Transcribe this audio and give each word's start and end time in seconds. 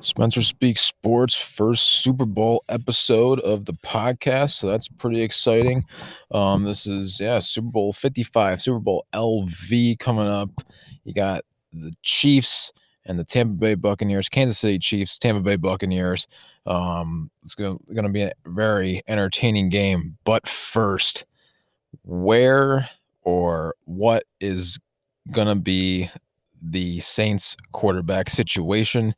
Spencer 0.00 0.42
Speaks 0.42 0.80
Sports 0.80 1.34
first 1.34 2.02
Super 2.02 2.24
Bowl 2.24 2.64
episode 2.68 3.38
of 3.40 3.66
the 3.66 3.74
podcast. 3.74 4.52
So 4.52 4.66
that's 4.66 4.88
pretty 4.88 5.22
exciting. 5.22 5.84
Um, 6.30 6.64
this 6.64 6.86
is 6.86 7.20
yeah, 7.20 7.38
Super 7.38 7.68
Bowl 7.68 7.92
55, 7.92 8.62
Super 8.62 8.78
Bowl 8.78 9.06
LV 9.12 9.98
coming 9.98 10.26
up. 10.26 10.50
You 11.04 11.12
got 11.12 11.42
the 11.72 11.92
Chiefs 12.02 12.72
and 13.04 13.18
the 13.18 13.24
Tampa 13.24 13.54
Bay 13.54 13.74
Buccaneers, 13.74 14.28
Kansas 14.28 14.58
City 14.58 14.78
Chiefs, 14.78 15.18
Tampa 15.18 15.42
Bay 15.42 15.56
Buccaneers. 15.56 16.26
Um, 16.64 17.30
it's 17.42 17.54
gonna, 17.54 17.76
gonna 17.94 18.08
be 18.08 18.22
a 18.22 18.32
very 18.46 19.02
entertaining 19.06 19.68
game. 19.68 20.16
But 20.24 20.48
first, 20.48 21.26
where 22.04 22.88
or 23.22 23.74
what 23.84 24.24
is 24.40 24.78
gonna 25.30 25.56
be 25.56 26.10
the 26.62 27.00
Saints 27.00 27.54
quarterback 27.72 28.30
situation? 28.30 29.14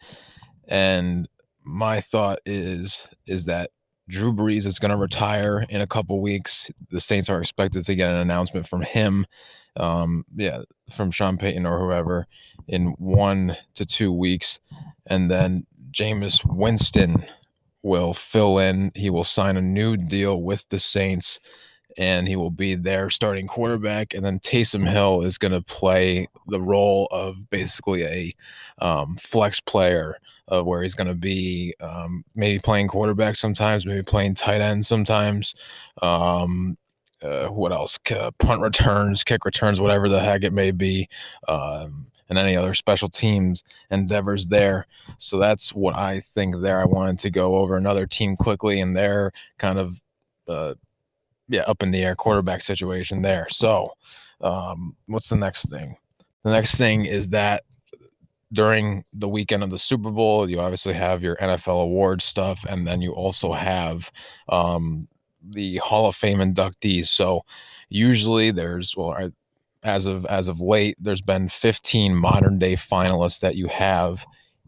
And 0.73 1.29
my 1.63 2.01
thought 2.01 2.39
is 2.47 3.07
is 3.27 3.45
that 3.45 3.71
Drew 4.09 4.33
Brees 4.33 4.65
is 4.65 4.79
going 4.79 4.91
to 4.91 4.97
retire 4.97 5.67
in 5.69 5.83
a 5.83 5.87
couple 5.87 6.23
weeks. 6.23 6.71
The 6.89 7.01
Saints 7.01 7.29
are 7.29 7.39
expected 7.39 7.85
to 7.85 7.95
get 7.95 8.09
an 8.09 8.17
announcement 8.17 8.67
from 8.67 8.81
him, 8.81 9.27
um, 9.77 10.25
yeah, 10.35 10.63
from 10.91 11.11
Sean 11.11 11.37
Payton 11.37 11.67
or 11.67 11.79
whoever, 11.79 12.27
in 12.67 12.95
one 12.99 13.55
to 13.75 13.85
two 13.85 14.15
weeks, 14.15 14.61
and 15.07 15.31
then 15.31 15.67
Jameis 15.93 16.41
Winston 16.43 17.27
will 17.83 18.15
fill 18.15 18.59
in. 18.59 18.93
He 18.95 19.11
will 19.11 19.25
sign 19.25 19.59
a 19.59 19.63
new 19.63 19.99
deal 19.99 20.43
with 20.43 20.67
the 20.71 20.79
Saints, 20.79 21.39
and 21.99 22.27
he 22.27 22.35
will 22.37 22.51
be 22.51 22.77
their 22.77 23.11
starting 23.11 23.47
quarterback. 23.47 24.15
And 24.15 24.25
then 24.25 24.41
Taysom 24.41 24.89
Hill 24.89 25.21
is 25.21 25.37
going 25.37 25.53
to 25.53 25.61
play 25.61 26.29
the 26.47 26.63
role 26.63 27.09
of 27.11 27.51
basically 27.51 28.05
a 28.05 28.35
um, 28.79 29.17
flex 29.17 29.61
player 29.61 30.17
uh, 30.53 30.63
where 30.63 30.83
he's 30.83 30.95
going 30.95 31.07
to 31.07 31.15
be 31.15 31.75
um, 31.81 32.25
maybe 32.35 32.59
playing 32.59 32.89
quarterback 32.89 33.37
sometimes, 33.37 33.87
maybe 33.87 34.03
playing 34.03 34.35
tight 34.35 34.61
end 34.61 34.85
sometimes. 34.85 35.55
Um, 36.03 36.77
uh, 37.23 37.49
what 37.49 37.73
else? 37.73 37.99
punt 38.39 38.61
returns, 38.61 39.25
kick 39.25 39.45
returns, 39.45 39.81
whatever 39.81 40.09
the 40.09 40.21
heck 40.21 40.43
it 40.43 40.53
may 40.53 40.71
be, 40.73 41.09
um, 41.49 42.07
and 42.29 42.39
any 42.39 42.57
other 42.57 42.75
special 42.75 43.09
teams 43.09 43.63
endeavors 43.91 44.47
there. 44.47 44.87
So 45.19 45.39
that's 45.39 45.75
what 45.75 45.95
I 45.95 46.21
think 46.21 46.57
there. 46.61 46.81
I 46.81 46.85
wanted 46.85 47.21
to 47.21 47.31
go 47.31 47.57
over 47.57 47.77
another 47.77 48.07
team 48.07 48.37
quickly, 48.37 48.81
and 48.81 48.97
they're 48.97 49.33
kind 49.59 49.79
of, 49.79 50.03
uh, 50.49 50.75
yeah, 51.49 51.63
up 51.63 51.83
in 51.83 51.91
the 51.93 52.03
air 52.03 52.17
quarterback 52.17 52.63
situation 52.63 53.23
there. 53.23 53.47
So, 53.51 53.93
um, 54.41 54.97
what's 55.07 55.29
the 55.29 55.37
next 55.37 55.71
thing? 55.71 55.97
The 56.43 56.51
next 56.51 56.75
thing 56.77 57.07
is 57.07 57.29
that 57.29 57.63
during 58.53 59.05
the 59.13 59.29
weekend 59.29 59.63
of 59.63 59.71
the 59.71 59.79
Super 59.79 60.11
Bowl, 60.11 60.49
you 60.49 60.61
obviously 60.61 60.93
have 60.93 61.23
your 61.23 61.37
NFL 61.37 61.83
awards 61.83 62.25
stuff, 62.25 62.65
and 62.69 62.87
then 62.87 63.01
you 63.01 63.13
also 63.13 63.53
have 63.53 64.11
um, 64.49 65.09
the 65.43 65.79
Hall 65.79 66.07
of 66.07 66.17
Fame 66.17 66.39
inductees. 66.39 67.07
So 67.07 67.43
usually 67.89 68.51
there's 68.51 68.97
well, 68.97 69.31
as 69.83 70.07
of 70.07 70.27
as 70.27 70.49
of 70.49 70.61
late, 70.61 70.97
there's 71.01 71.23
been 71.23 71.49
15 71.49 72.15
modern 72.15 72.59
day 72.59 72.75
finalists 72.75 73.41
that 73.41 73.57
you 73.57 73.69
have 73.69 74.25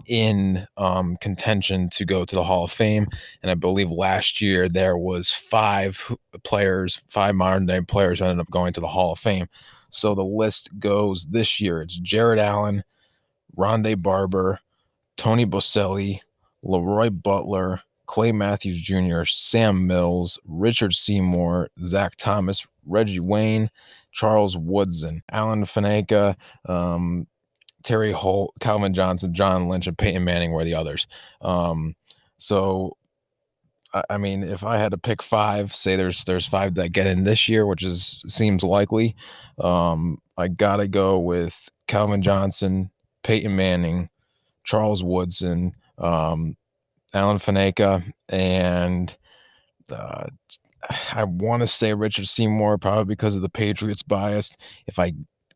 in 0.07 0.67
um, 0.77 1.17
contention 1.21 1.89
to 1.89 2.05
go 2.05 2.25
to 2.25 2.35
the 2.35 2.43
Hall 2.43 2.65
of 2.65 2.73
Fame, 2.73 3.07
and 3.43 3.51
I 3.51 3.55
believe 3.55 3.91
last 3.91 4.41
year 4.41 4.69
there 4.69 4.99
was 4.99 5.31
five 5.31 6.17
players, 6.43 7.03
five 7.09 7.35
modern 7.35 7.67
day 7.67 7.81
players 7.81 8.21
ended 8.21 8.41
up 8.41 8.51
going 8.51 8.73
to 8.73 8.81
the 8.81 8.89
Hall 8.89 9.13
of 9.13 9.19
Fame. 9.19 9.47
So 9.91 10.15
the 10.15 10.25
list 10.25 10.71
goes 10.81 11.27
this 11.27 11.61
year. 11.61 11.81
It's 11.81 11.97
Jared 11.97 12.41
Allen. 12.41 12.83
Rondé 13.57 14.01
Barber, 14.01 14.61
Tony 15.17 15.47
Boselli, 15.47 16.21
Leroy 16.63 17.11
Butler, 17.11 17.81
Clay 18.07 18.33
Matthews 18.33 18.81
Jr., 18.81 19.25
Sam 19.25 19.87
Mills, 19.87 20.39
Richard 20.45 20.93
Seymour, 20.95 21.71
Zach 21.85 22.17
Thomas, 22.17 22.67
Reggie 22.87 23.21
Wayne, 23.21 23.71
Charles 24.13 24.57
Woodson, 24.57 25.23
Alan 25.31 25.65
Faneca, 25.65 26.37
um, 26.69 27.27
Torry 27.83 28.13
Holt, 28.13 28.55
Calvin 28.61 28.95
Johnson, 28.95 29.33
John 29.33 29.69
Lynch, 29.69 29.87
and 29.87 29.97
Peyton 29.97 30.25
Manning 30.25 30.53
were 30.53 30.65
the 30.65 30.75
others. 30.75 31.07
Um, 31.41 31.95
so, 32.39 32.97
I, 33.93 34.03
I 34.11 34.19
mean, 34.19 34.43
if 34.43 34.65
I 34.65 34.79
had 34.79 34.91
to 34.93 34.99
pick 34.99 35.23
five, 35.23 35.75
say 35.75 35.97
there's 35.97 36.25
there's 36.25 36.47
five 36.47 36.75
that 36.75 36.93
get 36.93 37.07
in 37.07 37.25
this 37.25 37.49
year, 37.49 37.67
which 37.67 37.83
is 37.83 38.23
seems 38.27 38.63
likely. 38.63 39.15
Um, 39.59 40.19
I 40.37 40.49
gotta 40.49 40.89
go 40.89 41.19
with 41.19 41.69
Calvin 41.87 42.23
Johnson, 42.23 42.91
Peyton 43.25 43.57
Manning, 43.57 44.09
Charles 44.63 45.03
Woodson, 45.03 45.75
um, 45.99 46.57
Alan 47.13 47.39
Faneca, 47.39 48.05
and 48.29 49.17
uh, 49.91 50.27
I 51.13 51.25
want 51.25 51.63
to 51.63 51.67
say 51.67 51.95
Richard 51.95 52.29
Seymour, 52.29 52.79
probably 52.79 53.05
because 53.05 53.35
of 53.37 53.43
the 53.43 53.49
Patriots 53.49 54.03
bias. 54.03 54.57
If 54.87 54.99
I 54.99 55.13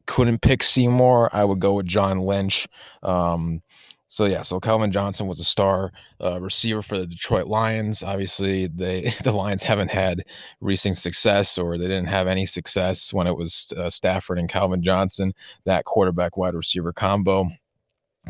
couldn't 0.07 0.41
pick 0.41 0.63
Seymour, 0.63 1.31
I 1.33 1.45
would 1.45 1.61
go 1.61 1.75
with 1.75 1.87
John 1.87 2.19
Lynch. 2.19 2.67
Um, 3.03 3.63
so 4.11 4.25
yeah, 4.25 4.41
so 4.41 4.59
Calvin 4.59 4.91
Johnson 4.91 5.27
was 5.27 5.39
a 5.39 5.45
star 5.45 5.93
uh, 6.23 6.41
receiver 6.41 6.81
for 6.81 6.97
the 6.97 7.07
Detroit 7.07 7.47
Lions. 7.47 8.03
Obviously, 8.03 8.67
they 8.67 9.13
the 9.23 9.33
Lions 9.33 9.63
haven't 9.63 9.91
had 9.91 10.25
recent 10.61 10.97
success, 10.97 11.59
or 11.59 11.77
they 11.77 11.89
didn't 11.89 12.07
have 12.07 12.27
any 12.27 12.47
success 12.47 13.13
when 13.13 13.27
it 13.27 13.37
was 13.37 13.73
uh, 13.77 13.91
Stafford 13.91 14.39
and 14.39 14.49
Calvin 14.49 14.83
Johnson, 14.83 15.35
that 15.65 15.85
quarterback 15.85 16.39
wide 16.39 16.55
receiver 16.55 16.93
combo. 16.93 17.47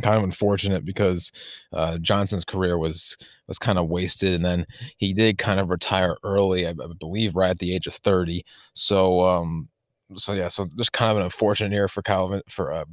Kind 0.02 0.16
of 0.16 0.24
unfortunate 0.24 0.84
because 0.84 1.32
uh, 1.72 1.98
Johnson's 1.98 2.44
career 2.44 2.76
was 2.78 3.16
was 3.46 3.58
kind 3.58 3.78
of 3.78 3.88
wasted, 3.88 4.34
and 4.34 4.44
then 4.44 4.66
he 4.96 5.12
did 5.12 5.38
kind 5.38 5.60
of 5.60 5.70
retire 5.70 6.16
early, 6.24 6.66
I, 6.66 6.70
I 6.70 6.92
believe, 6.98 7.36
right 7.36 7.50
at 7.50 7.58
the 7.60 7.74
age 7.74 7.86
of 7.86 7.94
thirty. 7.94 8.44
So, 8.74 9.24
um, 9.24 9.68
so 10.16 10.32
yeah, 10.34 10.48
so 10.48 10.66
just 10.76 10.92
kind 10.92 11.10
of 11.12 11.18
an 11.18 11.24
unfortunate 11.24 11.72
year 11.72 11.88
for 11.88 12.02
Calvin 12.02 12.42
for 12.48 12.70
a 12.70 12.84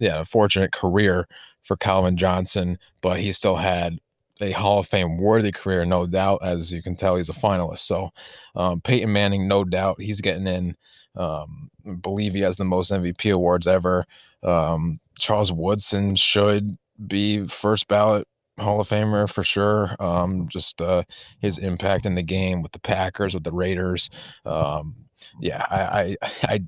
yeah, 0.00 0.18
unfortunate 0.18 0.72
career 0.72 1.26
for 1.62 1.76
Calvin 1.76 2.16
Johnson, 2.16 2.78
but 3.00 3.20
he 3.20 3.32
still 3.32 3.56
had 3.56 3.98
a 4.40 4.52
Hall 4.52 4.80
of 4.80 4.88
Fame 4.88 5.18
worthy 5.18 5.52
career, 5.52 5.84
no 5.84 6.06
doubt. 6.06 6.40
As 6.42 6.72
you 6.72 6.82
can 6.82 6.96
tell, 6.96 7.16
he's 7.16 7.28
a 7.28 7.34
finalist. 7.34 7.80
So 7.80 8.10
um, 8.54 8.80
Peyton 8.80 9.12
Manning, 9.12 9.46
no 9.46 9.64
doubt, 9.64 10.00
he's 10.00 10.20
getting 10.20 10.46
in. 10.46 10.76
Um, 11.16 11.70
I 11.86 11.92
believe 11.92 12.34
he 12.34 12.40
has 12.40 12.56
the 12.56 12.64
most 12.64 12.90
MVP 12.90 13.32
awards 13.32 13.66
ever. 13.66 14.06
Um, 14.42 15.00
Charles 15.18 15.52
Woodson 15.52 16.14
should 16.14 16.78
be 17.06 17.44
first 17.44 17.88
ballot 17.88 18.26
Hall 18.58 18.80
of 18.80 18.88
Famer 18.88 19.28
for 19.28 19.42
sure. 19.42 19.96
Um, 19.98 20.48
just 20.48 20.80
uh, 20.80 21.02
his 21.40 21.58
impact 21.58 22.06
in 22.06 22.14
the 22.14 22.22
game 22.22 22.62
with 22.62 22.72
the 22.72 22.80
Packers, 22.80 23.34
with 23.34 23.44
the 23.44 23.52
Raiders. 23.52 24.10
Um, 24.44 24.94
yeah, 25.40 25.66
I, 25.70 26.16
I, 26.22 26.28
I 26.44 26.60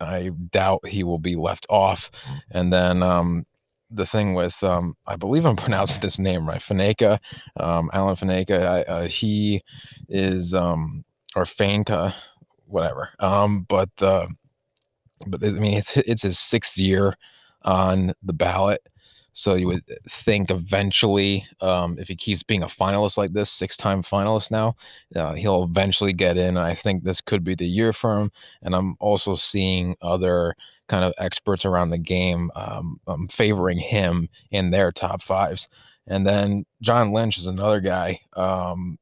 I 0.00 0.30
doubt 0.50 0.86
he 0.86 1.02
will 1.04 1.18
be 1.18 1.36
left 1.36 1.66
off. 1.70 2.10
And 2.50 2.72
then 2.72 3.02
um, 3.02 3.46
the 3.94 4.06
thing 4.06 4.34
with 4.34 4.62
um, 4.62 4.96
I 5.06 5.16
believe 5.16 5.46
I'm 5.46 5.56
pronouncing 5.64 6.00
this 6.00 6.18
name 6.18 6.48
right, 6.48 6.60
Faneca, 6.60 7.18
um, 7.58 7.90
Alan 7.92 8.16
Faneca. 8.16 8.66
I, 8.66 8.82
uh, 8.82 9.08
he 9.08 9.62
is 10.08 10.54
um, 10.54 11.04
or 11.36 11.44
Faneca, 11.44 12.14
whatever. 12.66 13.10
Um, 13.20 13.66
but 13.68 13.90
uh, 14.02 14.26
but 15.26 15.44
I 15.44 15.50
mean, 15.50 15.74
it's 15.74 15.96
it's 15.96 16.22
his 16.22 16.38
sixth 16.38 16.78
year 16.78 17.16
on 17.62 18.12
the 18.22 18.32
ballot. 18.32 18.82
So 19.36 19.56
you 19.56 19.66
would 19.66 19.82
think 20.08 20.48
eventually, 20.52 21.44
um, 21.60 21.98
if 21.98 22.06
he 22.06 22.14
keeps 22.14 22.44
being 22.44 22.62
a 22.62 22.66
finalist 22.66 23.18
like 23.18 23.32
this, 23.32 23.50
six-time 23.50 24.04
finalist 24.04 24.52
now, 24.52 24.76
uh, 25.16 25.34
he'll 25.34 25.64
eventually 25.64 26.12
get 26.12 26.36
in. 26.36 26.56
I 26.56 26.74
think 26.74 27.02
this 27.02 27.20
could 27.20 27.42
be 27.42 27.56
the 27.56 27.66
year 27.66 27.92
for 27.92 28.16
him. 28.16 28.30
And 28.62 28.76
I'm 28.76 28.96
also 29.00 29.34
seeing 29.34 29.96
other 30.00 30.54
kind 30.88 31.04
of 31.04 31.14
experts 31.18 31.64
around 31.64 31.90
the 31.90 31.98
game 31.98 32.50
um, 32.54 33.00
um, 33.06 33.26
favoring 33.28 33.78
him 33.78 34.28
in 34.50 34.70
their 34.70 34.92
top 34.92 35.22
fives. 35.22 35.68
And 36.06 36.26
then 36.26 36.64
John 36.82 37.12
Lynch 37.12 37.38
is 37.38 37.46
another 37.46 37.80
guy. 37.80 38.20
Um, 38.34 38.98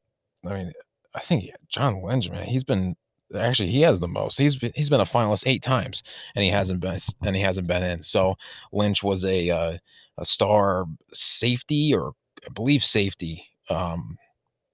I 0.46 0.54
mean, 0.54 0.72
I 1.14 1.20
think 1.20 1.50
John 1.68 2.02
Lynch, 2.02 2.30
man, 2.30 2.44
he's 2.44 2.64
been 2.64 2.94
actually 3.34 3.70
he 3.70 3.80
has 3.82 4.00
the 4.00 4.08
most. 4.08 4.38
He's 4.38 4.56
been, 4.56 4.72
he's 4.74 4.90
been 4.90 5.00
a 5.00 5.04
finalist 5.04 5.44
eight 5.46 5.62
times, 5.62 6.02
and 6.34 6.44
he 6.44 6.50
hasn't 6.50 6.80
been 6.80 6.98
and 7.22 7.36
he 7.36 7.42
hasn't 7.42 7.66
been 7.66 7.82
in. 7.82 8.02
So 8.02 8.36
Lynch 8.72 9.02
was 9.02 9.24
a 9.24 9.50
uh, 9.50 9.78
a 10.18 10.24
star 10.24 10.86
safety 11.12 11.94
or 11.94 12.12
I 12.46 12.52
believe 12.52 12.84
safety. 12.84 13.44
Um, 13.70 14.16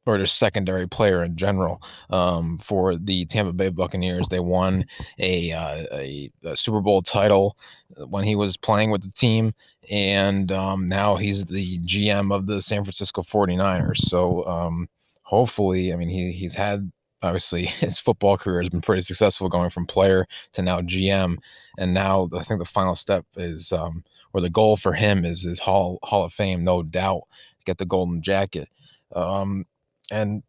or 0.08 0.18
just 0.18 0.38
secondary 0.38 0.88
player 0.88 1.22
in 1.22 1.36
general 1.36 1.82
um, 2.10 2.58
for 2.58 2.96
the 2.96 3.26
Tampa 3.26 3.52
Bay 3.52 3.68
Buccaneers. 3.68 4.28
They 4.28 4.40
won 4.40 4.86
a, 5.18 5.52
uh, 5.52 5.84
a, 5.92 6.30
a, 6.44 6.56
Super 6.56 6.80
Bowl 6.80 7.02
title 7.02 7.56
uh, 8.00 8.06
when 8.06 8.24
he 8.24 8.34
was 8.34 8.56
playing 8.56 8.90
with 8.90 9.02
the 9.02 9.12
team, 9.12 9.54
and 9.90 10.50
um, 10.50 10.88
now 10.88 11.16
he's 11.16 11.44
the 11.44 11.78
GM 11.80 12.34
of 12.34 12.46
the 12.46 12.62
San 12.62 12.84
Francisco 12.84 13.22
49ers. 13.22 13.98
So 13.98 14.46
um, 14.46 14.88
hopefully, 15.22 15.92
I 15.92 15.96
mean, 15.96 16.08
he, 16.08 16.32
he's 16.32 16.54
had 16.54 16.90
obviously 17.22 17.66
his 17.66 17.98
football 17.98 18.38
career 18.38 18.62
has 18.62 18.70
been 18.70 18.80
pretty 18.80 19.02
successful 19.02 19.48
going 19.48 19.70
from 19.70 19.86
player 19.86 20.26
to 20.52 20.62
now 20.62 20.80
GM. 20.80 21.36
And 21.76 21.92
now 21.92 22.28
I 22.34 22.42
think 22.42 22.60
the 22.60 22.64
final 22.64 22.94
step 22.94 23.26
is, 23.36 23.72
um, 23.72 24.04
or 24.32 24.40
the 24.40 24.50
goal 24.50 24.76
for 24.76 24.94
him 24.94 25.24
is 25.24 25.42
his 25.42 25.60
Hall 25.60 25.98
Hall 26.02 26.24
of 26.24 26.32
Fame, 26.32 26.64
no 26.64 26.82
doubt, 26.82 27.22
get 27.66 27.78
the 27.78 27.84
golden 27.84 28.22
jacket. 28.22 28.68
Um, 29.14 29.64
and 30.10 30.42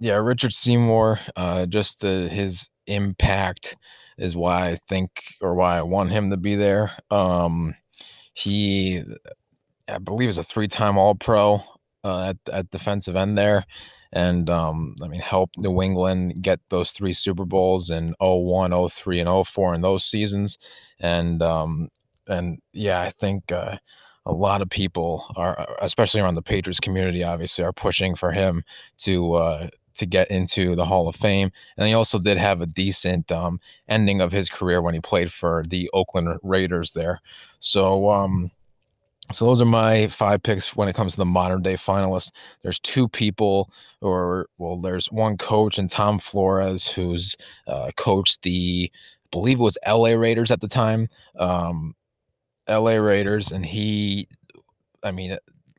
yeah, 0.00 0.16
Richard 0.16 0.52
Seymour, 0.52 1.20
uh, 1.36 1.66
just 1.66 2.04
uh, 2.04 2.28
his 2.28 2.68
impact 2.86 3.76
is 4.18 4.34
why 4.36 4.68
I 4.68 4.76
think, 4.88 5.10
or 5.40 5.54
why 5.54 5.78
I 5.78 5.82
want 5.82 6.10
him 6.10 6.30
to 6.30 6.36
be 6.36 6.56
there. 6.56 6.92
Um, 7.10 7.74
he, 8.32 9.02
I 9.88 9.98
believe, 9.98 10.28
is 10.30 10.38
a 10.38 10.42
three-time 10.42 10.96
All-Pro 10.96 11.62
uh, 12.02 12.30
at 12.30 12.36
at 12.52 12.70
defensive 12.70 13.16
end 13.16 13.36
there, 13.36 13.66
and 14.12 14.48
um, 14.48 14.96
I 15.02 15.08
mean, 15.08 15.20
helped 15.20 15.58
New 15.58 15.82
England 15.82 16.42
get 16.42 16.60
those 16.70 16.92
three 16.92 17.12
Super 17.12 17.44
Bowls 17.44 17.90
in 17.90 18.14
01, 18.20 18.88
03, 18.88 19.20
and 19.20 19.46
04 19.46 19.74
in 19.74 19.82
those 19.82 20.04
seasons, 20.04 20.58
and 20.98 21.42
um, 21.42 21.88
and 22.26 22.60
yeah, 22.72 23.00
I 23.02 23.10
think. 23.10 23.52
Uh, 23.52 23.76
a 24.30 24.32
lot 24.32 24.62
of 24.62 24.70
people 24.70 25.26
are, 25.34 25.66
especially 25.80 26.20
around 26.20 26.36
the 26.36 26.42
Patriots 26.42 26.78
community, 26.78 27.24
obviously, 27.24 27.64
are 27.64 27.72
pushing 27.72 28.14
for 28.14 28.30
him 28.30 28.62
to 28.98 29.34
uh, 29.34 29.68
to 29.96 30.06
get 30.06 30.30
into 30.30 30.76
the 30.76 30.84
Hall 30.84 31.08
of 31.08 31.16
Fame. 31.16 31.50
And 31.76 31.88
he 31.88 31.94
also 31.94 32.18
did 32.18 32.38
have 32.38 32.60
a 32.60 32.66
decent 32.66 33.32
um, 33.32 33.60
ending 33.88 34.20
of 34.20 34.30
his 34.30 34.48
career 34.48 34.80
when 34.80 34.94
he 34.94 35.00
played 35.00 35.32
for 35.32 35.64
the 35.68 35.90
Oakland 35.92 36.38
Raiders 36.42 36.92
there. 36.92 37.20
So, 37.58 38.08
um, 38.08 38.50
so 39.32 39.46
those 39.46 39.60
are 39.60 39.66
my 39.66 40.06
five 40.06 40.42
picks 40.42 40.76
when 40.76 40.88
it 40.88 40.94
comes 40.94 41.12
to 41.12 41.18
the 41.18 41.24
modern 41.24 41.62
day 41.62 41.74
finalists. 41.74 42.30
There's 42.62 42.80
two 42.80 43.08
people, 43.08 43.70
or 44.00 44.46
well, 44.58 44.76
there's 44.76 45.06
one 45.06 45.36
coach 45.36 45.76
and 45.76 45.90
Tom 45.90 46.18
Flores, 46.20 46.86
who's 46.86 47.36
uh, 47.66 47.90
coached 47.96 48.42
the, 48.42 48.90
I 48.94 49.28
believe 49.32 49.58
it 49.58 49.62
was 49.62 49.78
L.A. 49.82 50.16
Raiders 50.16 50.52
at 50.52 50.60
the 50.60 50.68
time, 50.68 51.08
um, 51.38 51.94
L.A. 52.70 53.00
Raiders, 53.00 53.52
and 53.52 53.66
he, 53.66 54.28
I 55.02 55.10
mean, 55.10 55.36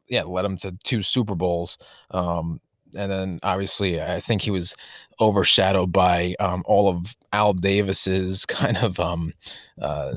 yeah, 0.08 0.24
led 0.24 0.44
them 0.44 0.58
to 0.58 0.78
two 0.84 1.02
Super 1.02 1.36
Bowls. 1.36 1.78
Um, 2.12 2.60
and 2.96 3.12
then 3.12 3.40
obviously 3.44 4.02
I 4.02 4.20
think 4.20 4.42
he 4.42 4.52
was 4.52 4.76
overshadowed 5.20 5.92
by 5.92 6.36
um, 6.40 6.64
all 6.66 6.90
of 6.90 7.16
Al 7.34 7.54
Davis's 7.54 8.46
kind 8.48 8.78
of 8.78 9.00
um, 9.00 9.34
uh, 9.82 10.16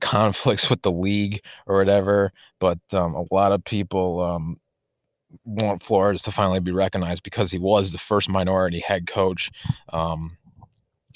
conflicts 0.00 0.70
with 0.70 0.82
the 0.82 0.92
league 0.92 1.42
or 1.66 1.76
whatever. 1.76 2.32
But 2.60 2.78
um, 2.94 3.14
a 3.14 3.24
lot 3.34 3.52
of 3.52 3.64
people 3.64 4.20
um, 4.22 4.60
want 5.44 5.82
Flores 5.82 6.22
to 6.22 6.30
finally 6.30 6.60
be 6.60 6.72
recognized 6.72 7.22
because 7.22 7.50
he 7.50 7.58
was 7.58 7.92
the 7.92 7.98
first 7.98 8.28
minority 8.28 8.80
head 8.80 9.06
coach 9.06 9.50
um, 9.92 10.36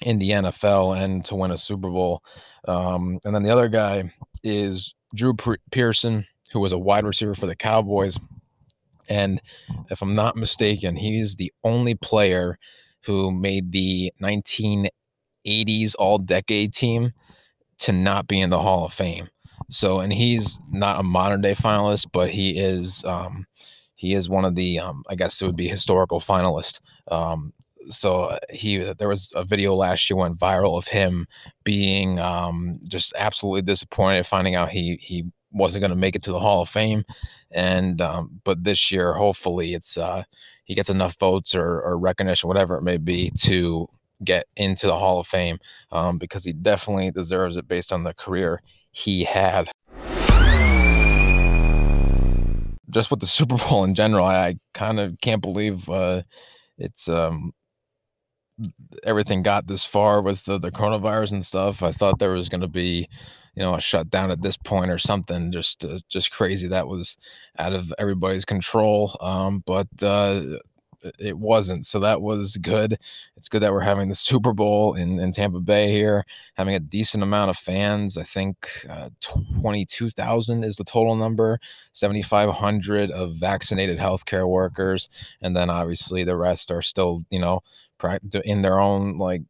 in 0.03 0.19
the 0.19 0.31
NFL 0.31 0.97
and 0.97 1.25
to 1.27 1.35
win 1.35 1.51
a 1.51 1.57
Super 1.57 1.89
Bowl. 1.89 2.23
Um, 2.67 3.19
and 3.25 3.35
then 3.35 3.43
the 3.43 3.51
other 3.51 3.69
guy 3.69 4.13
is 4.43 4.95
Drew 5.15 5.35
Pearson, 5.71 6.27
who 6.53 6.61
was 6.61 6.73
a 6.73 6.79
wide 6.79 7.05
receiver 7.05 7.35
for 7.35 7.47
the 7.47 7.57
Cowboys 7.57 8.19
and 9.09 9.41
if 9.91 10.03
I'm 10.03 10.15
not 10.15 10.37
mistaken, 10.37 10.97
he's 10.97 11.37
the 11.37 11.53
only 11.65 11.95
player 11.95 12.59
who 13.05 13.31
made 13.31 13.73
the 13.73 14.13
1980s 14.21 15.95
All 15.99 16.19
Decade 16.19 16.75
team 16.75 17.13
to 17.79 17.93
not 17.93 18.27
be 18.27 18.41
in 18.41 18.51
the 18.51 18.61
Hall 18.61 18.87
of 18.87 18.93
Fame. 18.93 19.29
So, 19.71 20.01
and 20.01 20.13
he's 20.13 20.59
not 20.71 21.01
a 21.01 21.03
modern 21.03 21.41
day 21.41 21.55
finalist, 21.55 22.07
but 22.13 22.31
he 22.31 22.59
is 22.59 23.05
um, 23.05 23.47
he 23.95 24.15
is 24.15 24.29
one 24.29 24.45
of 24.45 24.55
the 24.55 24.79
um, 24.79 25.03
I 25.09 25.15
guess 25.15 25.41
it 25.41 25.47
would 25.47 25.57
be 25.57 25.69
historical 25.69 26.21
finalist. 26.21 26.81
So 27.89 28.25
uh, 28.25 28.39
he 28.51 28.79
there 28.79 29.09
was 29.09 29.33
a 29.35 29.45
video 29.45 29.75
last 29.75 30.09
year 30.09 30.17
went 30.17 30.39
viral 30.39 30.79
of 30.79 30.89
him 30.89 31.27
being 31.65 32.19
um, 32.19 32.81
just 32.87 33.13
absolutely 33.17 33.63
disappointed, 33.63 34.27
finding 34.27 34.55
out 34.55 34.71
he 34.71 34.99
he 35.01 35.25
wasn't 35.53 35.81
going 35.81 35.91
to 35.91 35.97
make 35.97 36.15
it 36.15 36.23
to 36.23 36.33
the 36.33 36.41
Hall 36.41 36.63
of 36.63 36.69
Fame, 36.69 37.05
and 37.51 38.01
um, 38.01 38.41
but 38.45 38.65
this 38.65 38.93
year, 38.93 39.15
hopefully, 39.15 39.75
it's 39.75 39.97
uh, 39.97 40.25
he 40.65 40.75
gets 40.75 40.91
enough 40.91 41.17
votes 41.19 41.55
or, 41.55 41.81
or 41.81 41.99
recognition, 41.99 42.49
whatever 42.49 42.77
it 42.77 42.83
may 42.83 42.97
be, 42.97 43.31
to 43.39 43.89
get 44.25 44.47
into 44.57 44.87
the 44.87 44.99
Hall 44.99 45.21
of 45.21 45.27
Fame 45.27 45.59
um, 45.93 46.19
because 46.19 46.45
he 46.45 46.53
definitely 46.53 47.11
deserves 47.11 47.57
it 47.57 47.69
based 47.69 47.93
on 47.93 48.05
the 48.05 48.15
career 48.15 48.63
he 48.91 49.25
had. 49.25 49.71
Just 52.89 53.11
with 53.11 53.21
the 53.21 53.27
Super 53.27 53.57
Bowl 53.57 53.85
in 53.85 53.95
general, 53.95 54.25
I, 54.25 54.49
I 54.49 54.59
kind 54.75 54.99
of 55.01 55.21
can't 55.21 55.43
believe 55.43 55.89
uh, 55.89 56.23
it's 56.79 57.09
um, 57.09 57.53
everything 59.05 59.43
got 59.43 59.67
this 59.67 59.85
far 59.85 60.23
with 60.23 60.45
the, 60.45 60.59
the 60.59 60.71
coronavirus 60.71 61.33
and 61.33 61.45
stuff. 61.45 61.83
I 61.83 61.93
thought 61.93 62.19
there 62.19 62.33
was 62.33 62.49
going 62.49 62.63
to 62.63 62.69
be 62.69 63.09
you 63.55 63.63
know 63.63 63.75
a 63.75 63.81
shutdown 63.81 64.31
at 64.31 64.43
this 64.43 64.57
point 64.57 64.91
or 64.91 64.99
something 64.99 65.51
just 65.51 65.85
uh, 65.85 65.99
just 66.09 66.31
crazy 66.31 66.69
that 66.69 66.87
was 66.87 67.17
out 67.59 67.73
of 67.73 67.93
everybody's 67.99 68.45
control 68.45 69.17
um, 69.21 69.63
but 69.65 69.89
uh, 70.03 70.43
it 71.19 71.39
wasn't 71.39 71.85
so 71.85 71.99
that 72.01 72.21
was 72.21 72.57
good 72.59 72.99
it's 73.37 73.49
good 73.49 73.61
that 73.61 73.73
we're 73.73 73.81
having 73.81 74.09
the 74.09 74.15
super 74.15 74.53
bowl 74.53 74.95
in, 74.95 75.19
in 75.19 75.33
tampa 75.33 75.61
bay 75.61 75.91
here 75.93 76.25
having 76.55 76.75
a 76.75 76.81
decent 76.81 77.23
amount 77.23 77.51
of 77.51 77.57
fans 77.57 78.17
i 78.17 78.23
think 78.23 78.87
uh, 78.89 79.09
22000 79.21 80.65
is 80.65 80.77
the 80.77 80.85
total 80.85 81.17
number 81.17 81.59
7500 81.93 83.11
of 83.11 83.35
vaccinated 83.35 83.99
healthcare 83.99 84.49
workers 84.49 85.09
and 85.41 85.57
then 85.57 85.71
obviously 85.71 86.25
the 86.25 86.37
rest 86.37 86.71
are 86.71 86.83
still 86.83 87.23
you 87.31 87.39
know 87.39 87.61
in 88.45 88.63
their 88.63 88.79
own 88.79 89.19
like 89.19 89.43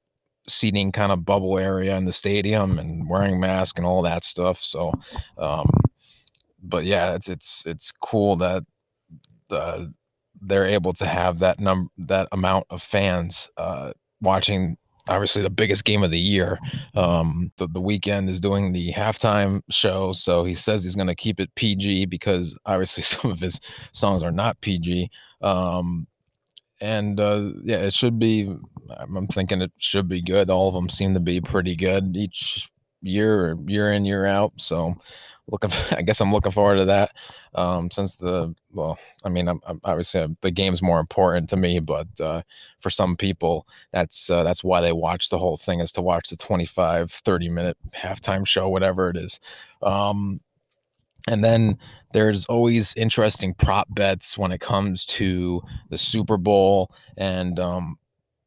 seating 0.48 0.92
kind 0.92 1.12
of 1.12 1.24
bubble 1.24 1.58
area 1.58 1.96
in 1.96 2.04
the 2.04 2.12
stadium 2.12 2.78
and 2.78 3.08
wearing 3.08 3.40
masks 3.40 3.78
and 3.78 3.86
all 3.86 4.02
that 4.02 4.24
stuff. 4.24 4.60
So, 4.60 4.92
um, 5.38 5.68
but 6.62 6.84
yeah, 6.84 7.14
it's 7.14 7.28
it's 7.28 7.64
it's 7.66 7.90
cool 7.92 8.36
that 8.36 8.64
uh, 9.50 9.86
they're 10.40 10.66
able 10.66 10.92
to 10.94 11.06
have 11.06 11.38
that 11.40 11.60
number 11.60 11.90
that 11.98 12.28
amount 12.32 12.66
of 12.70 12.82
fans 12.82 13.50
uh, 13.56 13.92
watching. 14.20 14.76
Obviously, 15.08 15.40
the 15.40 15.50
biggest 15.50 15.84
game 15.84 16.02
of 16.02 16.10
the 16.10 16.18
year. 16.18 16.58
Um, 16.94 17.52
the, 17.58 17.68
the 17.68 17.80
Weeknd 17.80 18.28
is 18.28 18.40
doing 18.40 18.72
the 18.72 18.92
halftime 18.92 19.60
show, 19.70 20.12
so 20.12 20.44
he 20.44 20.52
says 20.52 20.82
he's 20.82 20.96
going 20.96 21.06
to 21.06 21.14
keep 21.14 21.38
it 21.38 21.54
PG 21.54 22.06
because 22.06 22.58
obviously 22.66 23.02
some 23.04 23.30
of 23.30 23.38
his 23.38 23.60
songs 23.92 24.24
are 24.24 24.32
not 24.32 24.60
PG. 24.62 25.08
Um, 25.42 26.08
and 26.80 27.20
uh, 27.20 27.52
yeah, 27.62 27.78
it 27.78 27.92
should 27.92 28.18
be. 28.18 28.52
I'm 28.98 29.26
thinking 29.28 29.62
it 29.62 29.72
should 29.78 30.08
be 30.08 30.22
good. 30.22 30.50
All 30.50 30.68
of 30.68 30.74
them 30.74 30.88
seem 30.88 31.14
to 31.14 31.20
be 31.20 31.40
pretty 31.40 31.74
good 31.74 32.16
each 32.16 32.68
year, 33.00 33.56
year 33.66 33.92
in, 33.92 34.04
year 34.04 34.26
out. 34.26 34.52
So, 34.56 34.94
looking. 35.48 35.70
I 35.96 36.02
guess 36.02 36.20
I'm 36.20 36.32
looking 36.32 36.52
forward 36.52 36.76
to 36.76 36.84
that. 36.86 37.12
Um, 37.54 37.90
since 37.90 38.14
the 38.16 38.54
well, 38.72 38.98
I 39.24 39.28
mean, 39.28 39.48
I'm, 39.48 39.60
I'm 39.66 39.80
obviously 39.84 40.20
uh, 40.20 40.28
the 40.42 40.50
game's 40.50 40.82
more 40.82 41.00
important 41.00 41.50
to 41.50 41.56
me, 41.56 41.78
but 41.78 42.08
uh, 42.20 42.42
for 42.80 42.90
some 42.90 43.16
people, 43.16 43.66
that's 43.92 44.30
uh, 44.30 44.42
that's 44.42 44.64
why 44.64 44.80
they 44.80 44.92
watch 44.92 45.28
the 45.30 45.38
whole 45.38 45.56
thing 45.56 45.80
is 45.80 45.92
to 45.92 46.02
watch 46.02 46.28
the 46.30 46.36
25, 46.36 47.10
30 47.10 47.48
minute 47.48 47.76
halftime 47.94 48.46
show, 48.46 48.68
whatever 48.68 49.10
it 49.10 49.16
is. 49.16 49.40
Um, 49.82 50.40
and 51.28 51.42
then 51.42 51.78
there's 52.12 52.46
always 52.46 52.94
interesting 52.96 53.52
prop 53.54 53.88
bets 53.94 54.38
when 54.38 54.52
it 54.52 54.60
comes 54.60 55.04
to 55.06 55.60
the 55.90 55.98
Super 55.98 56.36
Bowl. 56.36 56.90
And 57.16 57.58
um, 57.58 57.98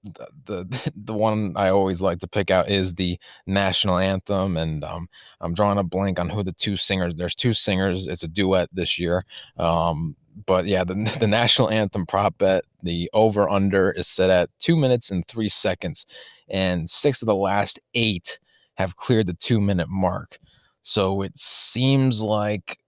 the, 0.04 0.92
the, 0.96 1.14
one 1.14 1.54
I 1.56 1.70
always 1.70 2.02
like 2.02 2.20
to 2.20 2.28
pick 2.28 2.52
out 2.52 2.70
is 2.70 2.94
the 2.94 3.20
national 3.46 3.98
anthem. 3.98 4.58
And 4.58 4.84
um, 4.84 5.10
I'm 5.42 5.54
drawing 5.54 5.78
a 5.78 5.84
blank 5.84 6.20
on 6.20 6.30
who 6.30 6.44
the 6.44 6.52
two 6.52 6.76
singers. 6.76 7.16
There's 7.16 7.36
two 7.36 7.54
singers. 7.54 8.08
It's 8.08 8.24
a 8.24 8.28
duet 8.28 8.70
this 8.72 9.00
year. 9.00 9.24
Um, 9.58 10.16
but 10.46 10.66
yeah, 10.66 10.84
the, 10.84 10.96
the 11.20 11.28
national 11.28 11.70
anthem 11.70 12.06
prop 12.06 12.38
bet, 12.38 12.66
the 12.84 13.10
over 13.14 13.50
under 13.50 13.92
is 13.92 14.08
set 14.08 14.30
at 14.30 14.50
two 14.60 14.76
minutes 14.76 15.12
and 15.12 15.28
three 15.28 15.50
seconds, 15.50 16.06
and 16.50 16.90
six 16.90 17.22
of 17.22 17.26
the 17.26 17.36
last 17.36 17.80
eight 17.94 18.40
have 18.76 18.96
cleared 18.96 19.28
the 19.28 19.34
two 19.34 19.60
minute 19.60 19.90
mark. 19.90 20.40
So 20.82 21.22
it 21.22 21.38
seems 21.38 22.22
like, 22.22 22.80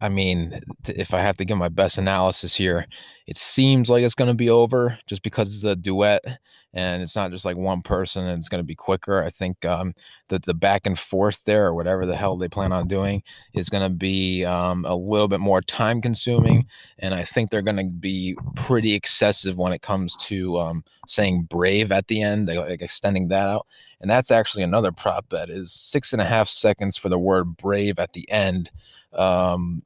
I 0.00 0.08
mean, 0.08 0.60
if 0.88 1.12
I 1.12 1.20
have 1.20 1.36
to 1.38 1.44
give 1.44 1.58
my 1.58 1.68
best 1.68 1.98
analysis 1.98 2.54
here, 2.54 2.86
it 3.26 3.36
seems 3.36 3.90
like 3.90 4.02
it's 4.02 4.14
going 4.14 4.28
to 4.28 4.34
be 4.34 4.48
over 4.48 4.98
just 5.06 5.22
because 5.22 5.52
it's 5.52 5.64
a 5.64 5.76
duet 5.76 6.24
and 6.72 7.02
it's 7.02 7.16
not 7.16 7.30
just 7.30 7.44
like 7.44 7.56
one 7.56 7.82
person 7.82 8.24
and 8.24 8.38
it's 8.38 8.48
going 8.48 8.60
to 8.60 8.66
be 8.66 8.74
quicker. 8.74 9.22
I 9.22 9.28
think 9.28 9.64
um, 9.66 9.94
that 10.28 10.44
the 10.46 10.54
back 10.54 10.86
and 10.86 10.98
forth 10.98 11.42
there 11.44 11.66
or 11.66 11.74
whatever 11.74 12.06
the 12.06 12.16
hell 12.16 12.36
they 12.36 12.48
plan 12.48 12.72
on 12.72 12.88
doing 12.88 13.22
is 13.52 13.68
going 13.68 13.82
to 13.82 13.94
be 13.94 14.44
um, 14.44 14.84
a 14.86 14.94
little 14.94 15.28
bit 15.28 15.40
more 15.40 15.60
time 15.60 16.00
consuming. 16.00 16.66
And 16.98 17.14
I 17.14 17.24
think 17.24 17.50
they're 17.50 17.60
going 17.60 17.76
to 17.76 17.84
be 17.84 18.36
pretty 18.54 18.94
excessive 18.94 19.58
when 19.58 19.72
it 19.72 19.82
comes 19.82 20.16
to 20.16 20.58
um, 20.58 20.84
saying 21.06 21.42
brave 21.50 21.92
at 21.92 22.06
the 22.06 22.22
end, 22.22 22.46
like 22.46 22.80
extending 22.80 23.28
that 23.28 23.48
out. 23.48 23.66
And 24.00 24.10
that's 24.10 24.30
actually 24.30 24.62
another 24.62 24.92
prop 24.92 25.28
bet 25.28 25.50
is 25.50 25.72
six 25.72 26.12
and 26.12 26.22
a 26.22 26.26
half 26.26 26.48
seconds 26.48 26.96
for 26.96 27.08
the 27.08 27.18
word 27.18 27.56
brave 27.56 27.98
at 27.98 28.12
the 28.12 28.30
end. 28.30 28.70
Um, 29.12 29.82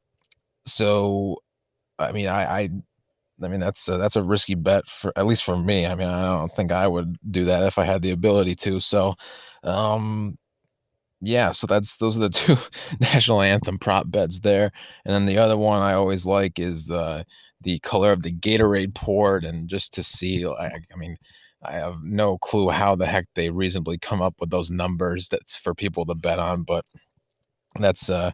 so, 0.66 1.38
I 1.98 2.12
mean, 2.12 2.28
I, 2.28 2.60
I, 2.62 2.70
I 3.42 3.48
mean 3.48 3.60
that's 3.60 3.88
a, 3.88 3.98
that's 3.98 4.16
a 4.16 4.22
risky 4.22 4.54
bet 4.54 4.88
for 4.88 5.12
at 5.16 5.26
least 5.26 5.44
for 5.44 5.56
me. 5.56 5.86
I 5.86 5.94
mean, 5.94 6.08
I 6.08 6.38
don't 6.38 6.54
think 6.54 6.72
I 6.72 6.86
would 6.88 7.18
do 7.30 7.44
that 7.46 7.64
if 7.64 7.78
I 7.78 7.84
had 7.84 8.02
the 8.02 8.10
ability 8.12 8.54
to. 8.56 8.80
So, 8.80 9.14
um, 9.64 10.36
yeah, 11.20 11.50
so 11.52 11.66
that's 11.66 11.96
those 11.96 12.16
are 12.16 12.20
the 12.20 12.28
two 12.30 12.56
national 13.00 13.42
anthem 13.42 13.78
prop 13.78 14.10
bets 14.10 14.40
there. 14.40 14.70
And 15.04 15.14
then 15.14 15.26
the 15.26 15.38
other 15.38 15.56
one 15.56 15.80
I 15.82 15.94
always 15.94 16.26
like 16.26 16.58
is 16.58 16.86
the 16.86 17.24
the 17.62 17.78
color 17.80 18.12
of 18.12 18.22
the 18.22 18.32
Gatorade 18.32 18.94
port, 18.94 19.44
and 19.44 19.68
just 19.68 19.94
to 19.94 20.02
see, 20.02 20.46
I, 20.46 20.66
I 20.66 20.96
mean, 20.96 21.16
I 21.62 21.72
have 21.72 22.02
no 22.02 22.36
clue 22.38 22.68
how 22.70 22.94
the 22.94 23.06
heck 23.06 23.26
they 23.34 23.50
reasonably 23.50 23.98
come 23.98 24.20
up 24.22 24.34
with 24.40 24.50
those 24.50 24.70
numbers. 24.70 25.28
That's 25.28 25.56
for 25.56 25.74
people 25.74 26.04
to 26.06 26.14
bet 26.14 26.38
on, 26.38 26.62
but 26.62 26.84
that's 27.80 28.10
uh, 28.10 28.32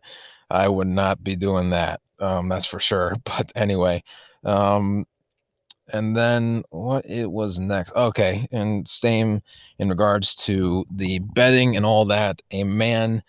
I 0.51 0.69
would 0.69 0.89
not 0.89 1.23
be 1.25 1.37
doing 1.37 1.71
that. 1.71 2.01
Um, 2.21 2.49
that's 2.49 2.67
for 2.67 2.79
sure. 2.79 3.15
But 3.25 3.53
anyway, 3.55 4.03
um, 4.45 5.07
and 5.93 6.17
then 6.17 6.63
what 6.71 7.05
it 7.07 7.31
was 7.31 7.59
next 7.59 7.93
okay 7.95 8.47
and 8.51 8.87
same 8.87 9.41
in 9.79 9.89
regards 9.89 10.35
to 10.35 10.85
the 10.91 11.19
betting 11.19 11.77
and 11.77 11.85
all 11.85 12.05
that 12.07 12.41
a 12.51 12.65
man 12.65 13.23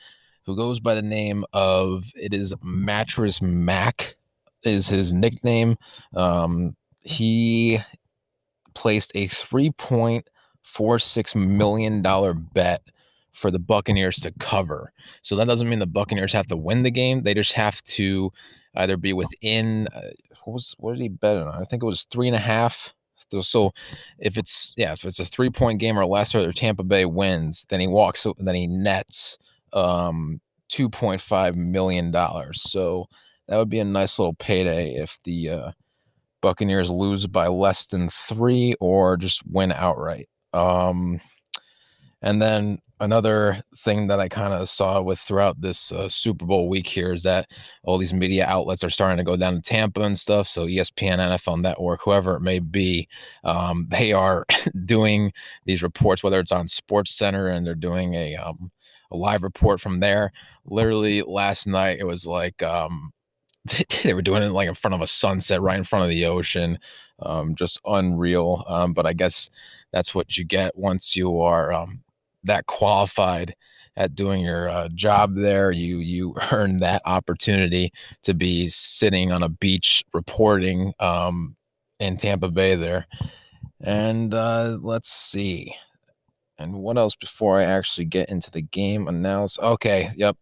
who 0.46 0.56
goes 0.56 0.80
by 0.80 0.96
the 0.96 1.02
name 1.02 1.46
of 1.54 2.12
it 2.16 2.34
is 2.34 2.54
Mattress 2.64 3.42
Mack 3.42 4.16
is 4.64 4.88
his 4.88 5.14
nickname 5.14 5.78
um, 6.16 6.76
he 7.02 7.80
placed 8.74 9.12
a 9.16 9.28
3.46 9.28 11.36
million 11.36 12.02
dollar 12.02 12.34
bet 12.34 12.82
for 13.32 13.50
the 13.50 13.60
buccaneers 13.60 14.18
to 14.18 14.32
cover 14.40 14.92
so 15.22 15.36
that 15.36 15.48
doesn't 15.48 15.70
mean 15.70 15.80
the 15.80 15.88
buccaneers 15.88 16.34
have 16.34 16.48
to 16.48 16.58
win 16.58 16.84
the 16.84 16.92
game 16.92 17.24
they 17.24 17.34
just 17.34 17.54
have 17.54 17.82
to 17.84 18.32
either 18.76 18.98
be 18.98 19.14
within 19.14 19.88
uh, 19.94 20.12
what 20.44 20.54
was 20.54 20.76
what 20.80 20.94
did 20.94 21.02
he 21.02 21.10
bet 21.10 21.38
on? 21.38 21.62
I 21.62 21.66
think 21.66 21.84
it 21.84 21.88
was 21.88 22.04
three 22.06 22.28
and 22.28 22.36
a 22.36 22.40
half. 22.40 22.94
So 23.42 23.72
if 24.20 24.38
it's 24.38 24.74
yeah, 24.76 24.92
if 24.92 25.06
it's 25.06 25.20
a 25.20 25.26
three 25.26 25.50
point 25.50 25.80
game 25.80 25.98
or 25.98 26.06
less, 26.06 26.36
or 26.36 26.52
Tampa 26.52 26.84
Bay 26.84 27.06
wins, 27.06 27.66
then 27.70 27.80
he 27.80 27.88
walks, 27.88 28.28
then 28.40 28.56
he 28.56 28.68
nets 28.68 29.38
um, 29.74 30.42
two 30.68 30.90
point 30.90 31.22
five 31.22 31.56
million 31.56 32.12
dollars. 32.12 32.62
So 32.62 33.06
that 33.48 33.58
would 33.58 33.70
be 33.70 33.80
a 33.80 33.86
nice 33.86 34.20
little 34.20 34.34
payday 34.34 34.96
if 34.96 35.18
the 35.24 35.50
uh, 35.50 35.72
Buccaneers 36.42 36.90
lose 36.90 37.28
by 37.28 37.48
less 37.48 37.86
than 37.86 38.10
three 38.10 38.76
or 38.80 39.16
just 39.18 39.44
win 39.48 39.72
outright. 39.72 40.28
Um, 40.54 41.22
and 42.22 42.42
then 42.42 42.80
another 43.02 43.64
thing 43.78 44.08
that 44.08 44.20
I 44.20 44.30
kind 44.30 44.54
of 44.54 44.70
saw 44.70 45.02
with 45.02 45.20
throughout 45.20 45.60
this 45.60 45.92
uh, 45.92 46.08
Super 46.08 46.46
Bowl 46.46 46.70
week 46.70 46.88
here 46.88 47.12
is 47.12 47.24
that 47.24 47.50
all 47.84 47.98
these 47.98 48.14
media 48.14 48.46
outlets 48.46 48.84
are 48.84 48.92
starting 48.92 49.18
to 49.18 49.24
go 49.24 49.36
down 49.36 49.56
to 49.56 49.62
Tampa 49.62 50.02
and 50.02 50.18
stuff. 50.18 50.48
So 50.48 50.68
ESPN, 50.68 51.18
NFL 51.18 51.60
Network, 51.60 52.02
whoever 52.04 52.36
it 52.36 52.42
may 52.42 52.60
be, 52.60 53.10
um, 53.44 53.88
they 53.92 54.14
are 54.14 54.46
doing 54.86 55.34
these 55.66 55.84
reports, 55.84 56.24
whether 56.24 56.40
it's 56.40 56.52
on 56.52 56.68
Sports 56.68 57.12
Center 57.12 57.48
and 57.48 57.66
they're 57.66 57.76
doing 57.76 58.14
a 58.14 58.36
um, 58.36 58.72
a 59.10 59.18
live 59.18 59.44
report 59.44 59.82
from 59.82 60.00
there. 60.00 60.32
Literally 60.66 61.22
last 61.24 61.68
night, 61.68 61.98
it 62.00 62.06
was 62.06 62.26
like 62.26 62.62
um, 62.64 63.12
they 64.04 64.14
were 64.14 64.22
doing 64.22 64.44
it 64.44 64.52
like 64.52 64.70
in 64.70 64.76
front 64.76 64.94
of 64.94 65.02
a 65.02 65.08
sunset, 65.08 65.60
right 65.62 65.78
in 65.78 65.84
front 65.84 66.04
of 66.04 66.10
the 66.10 66.26
ocean. 66.28 66.78
Um, 67.20 67.56
just 67.56 67.82
unreal. 67.86 68.64
Um, 68.68 68.94
but 68.94 69.06
I 69.06 69.14
guess 69.14 69.50
that's 69.92 70.16
what 70.16 70.38
you 70.38 70.46
get 70.46 70.78
once 70.78 71.16
you 71.16 71.42
are 71.42 71.74
um, 71.74 72.04
that 72.44 72.66
qualified 72.66 73.56
at 73.98 74.16
doing 74.16 74.42
your 74.42 74.70
uh, 74.70 74.90
job 74.94 75.36
there. 75.36 75.72
You 75.72 75.98
you 75.98 76.36
earn 76.52 76.78
that 76.78 77.02
opportunity 77.06 77.92
to 78.24 78.34
be 78.34 78.70
sitting 78.70 79.32
on 79.32 79.44
a 79.44 79.50
beach 79.50 80.04
reporting 80.14 80.94
um, 81.00 81.56
in 82.00 82.18
Tampa 82.18 82.50
Bay 82.50 82.76
there. 82.76 83.08
And 83.82 84.34
uh, 84.34 84.78
let's 84.82 85.10
see. 85.10 85.76
And 86.58 86.76
what 86.76 86.98
else 86.98 87.16
before 87.16 87.60
I 87.60 87.64
actually 87.64 88.06
get 88.06 88.30
into 88.30 88.52
the 88.52 88.62
game 88.62 89.08
announce? 89.08 89.58
Okay, 89.60 90.12
yep. 90.16 90.38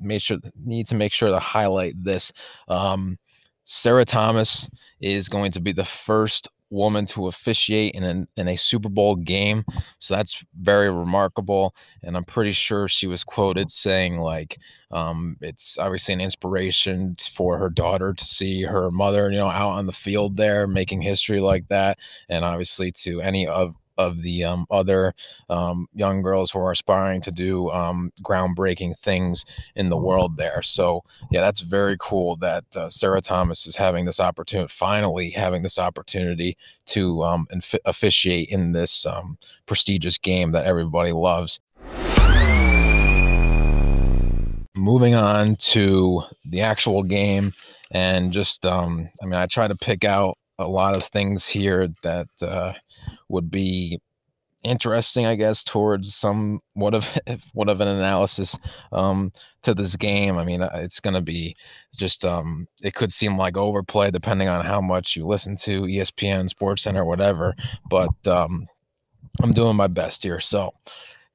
Make 0.00 0.20
sure 0.20 0.38
need 0.56 0.88
to 0.88 0.96
make 0.96 1.12
sure 1.12 1.28
to 1.28 1.38
highlight 1.38 1.94
this. 2.02 2.32
Um, 2.66 3.16
Sarah 3.64 4.04
Thomas 4.04 4.68
is 5.00 5.28
going 5.28 5.52
to 5.52 5.60
be 5.60 5.72
the 5.72 5.84
first 5.84 6.48
woman 6.70 7.06
to 7.06 7.26
officiate 7.28 7.94
in 7.94 8.04
a, 8.04 8.40
in 8.40 8.48
a 8.48 8.56
Super 8.56 8.88
Bowl 8.88 9.16
game. 9.16 9.64
So 9.98 10.14
that's 10.14 10.44
very 10.60 10.90
remarkable. 10.90 11.74
And 12.02 12.16
I'm 12.16 12.24
pretty 12.24 12.52
sure 12.52 12.88
she 12.88 13.06
was 13.06 13.24
quoted 13.24 13.70
saying, 13.70 14.18
like, 14.18 14.58
um, 14.90 15.36
it's 15.40 15.78
obviously 15.78 16.14
an 16.14 16.20
inspiration 16.20 17.16
for 17.30 17.58
her 17.58 17.68
daughter 17.68 18.14
to 18.14 18.24
see 18.24 18.62
her 18.62 18.90
mother, 18.90 19.30
you 19.30 19.38
know, 19.38 19.48
out 19.48 19.70
on 19.70 19.86
the 19.86 19.92
field 19.92 20.36
there 20.36 20.66
making 20.66 21.02
history 21.02 21.40
like 21.40 21.68
that. 21.68 21.98
And 22.28 22.44
obviously 22.44 22.90
to 22.92 23.20
any 23.20 23.46
of 23.46 23.74
of 23.98 24.22
the 24.22 24.44
um, 24.44 24.64
other 24.70 25.12
um, 25.50 25.86
young 25.92 26.22
girls 26.22 26.50
who 26.50 26.60
are 26.60 26.70
aspiring 26.70 27.20
to 27.22 27.32
do 27.32 27.70
um, 27.70 28.12
groundbreaking 28.22 28.96
things 28.98 29.44
in 29.74 29.90
the 29.90 29.96
world 29.96 30.36
there. 30.36 30.62
So, 30.62 31.02
yeah, 31.30 31.40
that's 31.40 31.60
very 31.60 31.96
cool 31.98 32.36
that 32.36 32.64
uh, 32.76 32.88
Sarah 32.88 33.20
Thomas 33.20 33.66
is 33.66 33.76
having 33.76 34.06
this 34.06 34.20
opportunity, 34.20 34.68
finally 34.72 35.30
having 35.30 35.62
this 35.62 35.78
opportunity 35.78 36.56
to 36.86 37.22
um, 37.24 37.46
inf- 37.50 37.74
officiate 37.84 38.48
in 38.48 38.72
this 38.72 39.04
um, 39.04 39.36
prestigious 39.66 40.16
game 40.16 40.52
that 40.52 40.64
everybody 40.64 41.12
loves. 41.12 41.60
Moving 44.76 45.16
on 45.16 45.56
to 45.56 46.22
the 46.44 46.60
actual 46.60 47.02
game, 47.02 47.52
and 47.90 48.32
just, 48.32 48.64
um, 48.64 49.08
I 49.20 49.26
mean, 49.26 49.34
I 49.34 49.46
try 49.46 49.66
to 49.66 49.74
pick 49.74 50.04
out 50.04 50.38
a 50.58 50.68
lot 50.68 50.96
of 50.96 51.04
things 51.04 51.46
here 51.46 51.88
that 52.02 52.28
uh, 52.42 52.72
would 53.28 53.50
be 53.50 54.00
interesting, 54.62 55.26
I 55.26 55.34
guess, 55.34 55.62
towards 55.62 56.14
somewhat 56.14 56.94
of 56.94 57.08
what 57.54 57.68
of 57.68 57.80
an 57.80 57.88
analysis 57.88 58.58
um, 58.92 59.32
to 59.62 59.74
this 59.74 59.96
game. 59.96 60.36
I 60.36 60.44
mean, 60.44 60.62
uh, 60.62 60.70
it's 60.74 61.00
going 61.00 61.14
to 61.14 61.20
be 61.22 61.56
just 61.96 62.24
um, 62.24 62.66
it 62.82 62.94
could 62.94 63.12
seem 63.12 63.36
like 63.36 63.56
overplay 63.56 64.10
depending 64.10 64.48
on 64.48 64.64
how 64.64 64.80
much 64.80 65.16
you 65.16 65.26
listen 65.26 65.56
to 65.56 65.82
ESPN, 65.82 66.48
Sports 66.48 66.82
Center, 66.82 67.04
whatever. 67.04 67.54
But 67.88 68.26
um, 68.26 68.66
I'm 69.42 69.52
doing 69.52 69.76
my 69.76 69.86
best 69.86 70.22
here. 70.22 70.40
So 70.40 70.72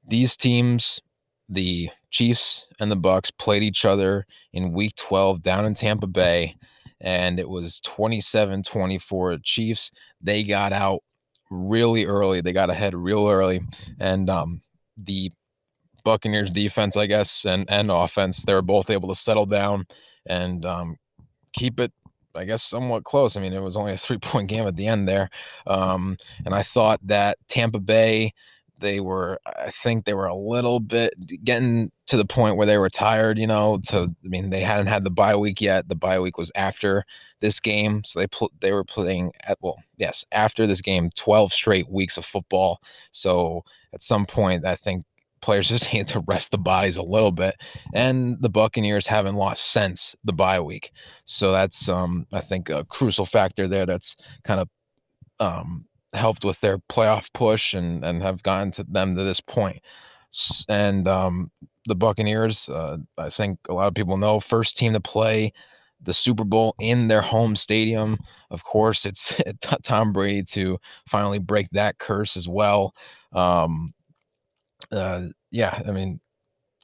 these 0.06 0.36
teams, 0.36 1.00
the 1.48 1.90
Chiefs 2.10 2.66
and 2.78 2.90
the 2.90 2.96
Bucks, 2.96 3.30
played 3.30 3.62
each 3.62 3.84
other 3.84 4.26
in 4.52 4.72
Week 4.72 4.94
12 4.96 5.42
down 5.42 5.64
in 5.64 5.74
Tampa 5.74 6.06
Bay. 6.06 6.56
And 7.00 7.38
it 7.38 7.48
was 7.48 7.80
27 7.80 8.62
24 8.62 9.38
Chiefs. 9.42 9.90
They 10.20 10.42
got 10.42 10.72
out 10.72 11.02
really 11.50 12.04
early. 12.06 12.40
They 12.40 12.52
got 12.52 12.70
ahead 12.70 12.94
real 12.94 13.28
early, 13.28 13.60
and 14.00 14.28
um, 14.30 14.60
the 14.96 15.30
Buccaneers 16.04 16.50
defense, 16.50 16.96
I 16.96 17.06
guess, 17.06 17.44
and 17.44 17.70
and 17.70 17.90
offense, 17.90 18.44
they 18.44 18.54
were 18.54 18.62
both 18.62 18.90
able 18.90 19.08
to 19.08 19.14
settle 19.14 19.46
down 19.46 19.86
and 20.26 20.64
um, 20.64 20.96
keep 21.52 21.80
it. 21.80 21.92
I 22.36 22.44
guess 22.44 22.64
somewhat 22.64 23.04
close. 23.04 23.36
I 23.36 23.40
mean, 23.40 23.52
it 23.52 23.62
was 23.62 23.76
only 23.76 23.92
a 23.92 23.96
three 23.96 24.18
point 24.18 24.48
game 24.50 24.66
at 24.66 24.76
the 24.76 24.86
end 24.86 25.08
there, 25.08 25.30
um, 25.66 26.16
and 26.44 26.54
I 26.54 26.62
thought 26.62 27.00
that 27.04 27.38
Tampa 27.48 27.80
Bay 27.80 28.32
they 28.78 29.00
were 29.00 29.38
i 29.46 29.70
think 29.70 30.04
they 30.04 30.14
were 30.14 30.26
a 30.26 30.34
little 30.34 30.80
bit 30.80 31.14
getting 31.44 31.90
to 32.06 32.16
the 32.16 32.24
point 32.24 32.56
where 32.56 32.66
they 32.66 32.78
were 32.78 32.90
tired 32.90 33.38
you 33.38 33.46
know 33.46 33.78
to 33.86 34.14
i 34.24 34.28
mean 34.28 34.50
they 34.50 34.60
hadn't 34.60 34.86
had 34.86 35.04
the 35.04 35.10
bye 35.10 35.36
week 35.36 35.60
yet 35.60 35.88
the 35.88 35.96
bye 35.96 36.18
week 36.18 36.36
was 36.36 36.50
after 36.54 37.04
this 37.40 37.60
game 37.60 38.02
so 38.04 38.18
they 38.18 38.26
put 38.26 38.50
they 38.60 38.72
were 38.72 38.84
playing 38.84 39.32
at 39.44 39.58
well 39.60 39.78
yes 39.96 40.24
after 40.32 40.66
this 40.66 40.80
game 40.80 41.10
12 41.14 41.52
straight 41.52 41.88
weeks 41.90 42.16
of 42.16 42.24
football 42.24 42.80
so 43.10 43.62
at 43.92 44.02
some 44.02 44.26
point 44.26 44.64
i 44.64 44.74
think 44.74 45.04
players 45.40 45.68
just 45.74 45.92
need 45.92 46.06
to 46.06 46.20
rest 46.20 46.50
the 46.50 46.58
bodies 46.58 46.96
a 46.96 47.02
little 47.02 47.32
bit 47.32 47.54
and 47.94 48.40
the 48.40 48.50
buccaneers 48.50 49.06
haven't 49.06 49.36
lost 49.36 49.70
since 49.70 50.16
the 50.24 50.32
bye 50.32 50.60
week 50.60 50.90
so 51.24 51.52
that's 51.52 51.88
um 51.88 52.26
i 52.32 52.40
think 52.40 52.70
a 52.70 52.84
crucial 52.84 53.24
factor 53.24 53.68
there 53.68 53.86
that's 53.86 54.16
kind 54.42 54.60
of 54.60 54.68
um 55.40 55.86
helped 56.14 56.44
with 56.44 56.60
their 56.60 56.78
playoff 56.78 57.32
push 57.32 57.74
and 57.74 58.04
and 58.04 58.22
have 58.22 58.42
gotten 58.42 58.70
to 58.72 58.84
them 58.84 59.16
to 59.16 59.22
this 59.24 59.40
point. 59.40 59.80
And 60.68 61.06
um, 61.06 61.50
the 61.86 61.94
Buccaneers, 61.94 62.68
uh, 62.68 62.98
I 63.18 63.30
think 63.30 63.58
a 63.68 63.74
lot 63.74 63.88
of 63.88 63.94
people 63.94 64.16
know, 64.16 64.40
first 64.40 64.76
team 64.76 64.92
to 64.94 65.00
play 65.00 65.52
the 66.02 66.14
Super 66.14 66.44
Bowl 66.44 66.74
in 66.80 67.08
their 67.08 67.22
home 67.22 67.56
stadium. 67.56 68.18
Of 68.50 68.64
course, 68.64 69.06
it's 69.06 69.40
Tom 69.82 70.12
Brady 70.12 70.42
to 70.50 70.78
finally 71.06 71.38
break 71.38 71.68
that 71.70 71.98
curse 71.98 72.36
as 72.36 72.48
well. 72.48 72.94
Um, 73.32 73.94
uh, 74.92 75.28
yeah, 75.50 75.80
I 75.86 75.92
mean, 75.92 76.20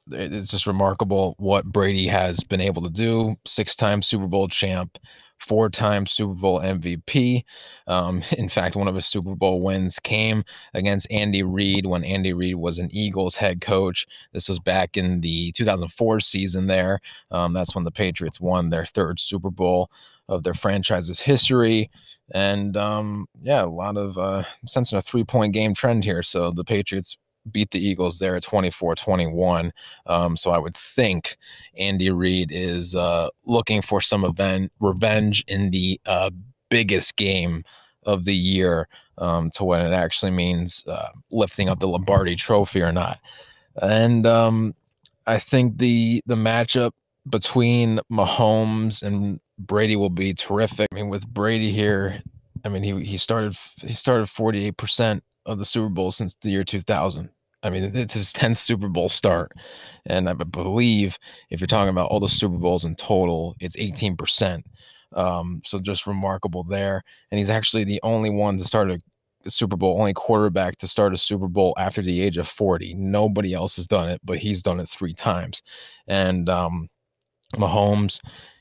it's 0.09 0.49
just 0.49 0.67
remarkable 0.67 1.35
what 1.37 1.65
Brady 1.65 2.07
has 2.07 2.39
been 2.43 2.61
able 2.61 2.81
to 2.83 2.89
do. 2.89 3.35
Six 3.45 3.75
time 3.75 4.01
Super 4.01 4.27
Bowl 4.27 4.47
champ, 4.47 4.97
four 5.41 5.69
time 5.69 6.05
Super 6.05 6.33
Bowl 6.33 6.61
MVP. 6.61 7.43
Um, 7.87 8.21
in 8.37 8.47
fact, 8.47 8.75
one 8.75 8.87
of 8.87 8.95
his 8.95 9.07
Super 9.07 9.35
Bowl 9.35 9.61
wins 9.61 9.99
came 9.99 10.43
against 10.73 11.07
Andy 11.11 11.43
Reid 11.43 11.85
when 11.85 12.03
Andy 12.03 12.33
Reid 12.33 12.55
was 12.55 12.77
an 12.77 12.89
Eagles 12.91 13.35
head 13.35 13.59
coach. 13.61 14.05
This 14.33 14.47
was 14.47 14.59
back 14.59 14.97
in 14.97 15.21
the 15.21 15.51
2004 15.53 16.19
season 16.19 16.67
there. 16.67 16.99
Um, 17.31 17.53
that's 17.53 17.75
when 17.75 17.83
the 17.83 17.91
Patriots 17.91 18.39
won 18.39 18.69
their 18.69 18.85
third 18.85 19.19
Super 19.19 19.49
Bowl 19.49 19.89
of 20.29 20.43
their 20.43 20.53
franchise's 20.53 21.19
history. 21.19 21.89
And 22.33 22.77
um, 22.77 23.25
yeah, 23.41 23.63
a 23.63 23.65
lot 23.65 23.97
of 23.97 24.17
uh, 24.17 24.43
sensing 24.65 24.97
a 24.97 25.01
three 25.01 25.23
point 25.25 25.53
game 25.53 25.73
trend 25.73 26.05
here. 26.05 26.23
So 26.23 26.51
the 26.51 26.63
Patriots 26.63 27.17
beat 27.49 27.71
the 27.71 27.85
Eagles 27.85 28.19
there 28.19 28.35
at 28.35 28.43
24 28.43 28.95
21. 28.95 29.73
Um, 30.05 30.37
so 30.37 30.51
I 30.51 30.57
would 30.57 30.75
think 30.75 31.37
Andy 31.77 32.09
Reid 32.09 32.51
is 32.51 32.95
uh, 32.95 33.29
looking 33.45 33.81
for 33.81 34.01
some 34.01 34.23
event 34.23 34.71
revenge 34.79 35.43
in 35.47 35.71
the 35.71 35.99
uh, 36.05 36.31
biggest 36.69 37.15
game 37.15 37.63
of 38.03 38.25
the 38.25 38.35
year 38.35 38.87
um, 39.17 39.51
to 39.51 39.63
when 39.63 39.85
it 39.85 39.93
actually 39.93 40.31
means 40.31 40.83
uh, 40.87 41.09
lifting 41.31 41.69
up 41.69 41.79
the 41.79 41.87
Lombardi 41.87 42.35
trophy 42.35 42.81
or 42.81 42.91
not. 42.91 43.19
And 43.81 44.25
um, 44.25 44.75
I 45.27 45.39
think 45.39 45.77
the 45.77 46.21
the 46.25 46.35
matchup 46.35 46.91
between 47.29 47.99
Mahomes 48.11 49.03
and 49.03 49.39
Brady 49.59 49.95
will 49.95 50.09
be 50.09 50.33
terrific. 50.33 50.87
I 50.91 50.95
mean, 50.95 51.09
with 51.09 51.27
Brady 51.27 51.71
here, 51.71 52.21
I 52.65 52.69
mean 52.69 52.83
he 52.83 53.03
he 53.03 53.17
started 53.17 53.55
he 53.81 53.93
started 53.93 54.27
48% 54.27 55.21
of 55.45 55.59
the 55.59 55.65
Super 55.65 55.89
Bowl 55.89 56.11
since 56.11 56.35
the 56.41 56.49
year 56.49 56.63
2000. 56.63 57.29
I 57.63 57.69
mean, 57.69 57.95
it's 57.95 58.13
his 58.15 58.33
10th 58.33 58.57
Super 58.57 58.89
Bowl 58.89 59.09
start. 59.09 59.51
And 60.05 60.27
I 60.29 60.33
believe 60.33 61.17
if 61.49 61.59
you're 61.59 61.67
talking 61.67 61.89
about 61.89 62.09
all 62.09 62.19
the 62.19 62.29
Super 62.29 62.57
Bowls 62.57 62.85
in 62.85 62.95
total, 62.95 63.55
it's 63.59 63.75
18%. 63.75 64.63
Um, 65.13 65.61
so 65.63 65.79
just 65.79 66.07
remarkable 66.07 66.63
there. 66.63 67.03
And 67.29 67.37
he's 67.37 67.49
actually 67.49 67.83
the 67.83 67.99
only 68.03 68.29
one 68.29 68.57
to 68.57 68.63
start 68.63 68.91
a, 68.91 68.99
Super 69.47 69.75
Bowl, 69.75 69.99
only 69.99 70.13
quarterback 70.13 70.77
to 70.77 70.87
start 70.87 71.15
a 71.15 71.17
Super 71.17 71.47
Bowl 71.47 71.73
after 71.77 72.01
the 72.01 72.21
age 72.21 72.37
of 72.37 72.47
40. 72.47 72.93
Nobody 72.93 73.55
else 73.55 73.75
has 73.77 73.87
done 73.87 74.07
it, 74.07 74.21
but 74.23 74.37
he's 74.37 74.61
done 74.61 74.79
it 74.79 74.87
three 74.87 75.15
times. 75.15 75.63
And 76.07 76.47
um, 76.47 76.89
Mahomes, 77.55 78.19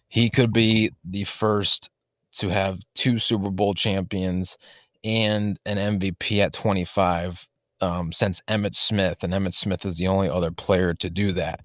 he 0.09 0.31
could 0.31 0.53
be 0.55 0.91
the 1.05 1.25
first 1.25 1.91
to 2.37 2.49
have 2.49 2.81
two 2.95 3.19
Super 3.19 3.51
Bowl 3.51 3.75
champions 3.75 4.57
and 5.04 5.59
an 5.66 5.99
MVP 5.99 6.38
at 6.40 6.52
25 6.52 7.47
um, 7.80 8.12
since 8.12 8.40
Emmitt 8.49 8.75
Smith, 8.75 9.23
and 9.23 9.33
Emmitt 9.33 9.54
Smith 9.54 9.85
is 9.87 9.97
the 9.97 10.07
only 10.07 10.28
other 10.28 10.50
player 10.50 10.95
to 10.95 11.09
do 11.09 11.33
that. 11.33 11.61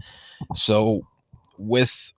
So, 0.54 1.02
with 1.58 2.14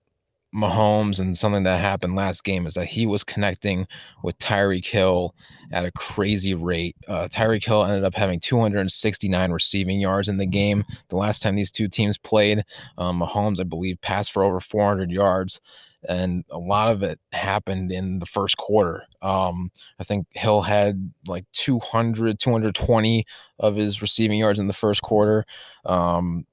Mahomes 0.56 1.20
and 1.20 1.38
something 1.38 1.64
that 1.64 1.82
happened 1.82 2.16
last 2.16 2.44
game 2.44 2.66
is 2.66 2.74
that 2.76 2.86
he 2.86 3.06
was 3.06 3.24
connecting 3.24 3.86
with 4.24 4.38
Tyreek 4.40 4.86
Hill 4.86 5.36
at 5.72 5.86
a 5.86 5.92
crazy 5.92 6.54
rate. 6.54 6.96
Uh, 7.08 7.28
Tyreek 7.28 7.66
Hill 7.66 7.84
ended 7.84 8.06
up 8.06 8.16
having 8.16 8.40
269 8.40 9.52
receiving 9.52 10.00
yards 10.00 10.30
in 10.30 10.38
the 10.38 10.46
game. 10.46 10.86
The 11.10 11.18
last 11.18 11.42
time 11.42 11.56
these 11.56 11.72
two 11.72 11.88
teams 11.88 12.18
played, 12.18 12.64
um, 12.98 13.20
Mahomes, 13.20 13.60
I 13.60 13.64
believe, 13.64 14.00
passed 14.02 14.32
for 14.32 14.44
over 14.44 14.60
400 14.60 15.12
yards 15.12 15.60
and 16.08 16.44
a 16.52 16.58
lot 16.58 16.92
of 16.92 17.04
it 17.04 17.20
happened 17.32 17.92
in 17.92 18.20
the 18.20 18.26
first 18.26 18.58
quarter. 18.58 19.04
Um, 19.22 19.72
I 20.00 20.04
think 20.04 20.26
Hill 20.32 20.62
had 20.62 21.12
like 21.28 21.46
200, 21.54 22.40
220 22.40 23.26
of 23.60 23.76
his 23.76 24.02
receiving 24.02 24.40
yards 24.40 24.60
in 24.60 24.68
the 24.68 24.74
first 24.74 25.02
quarter. 25.02 25.46
Um, 25.86 26.46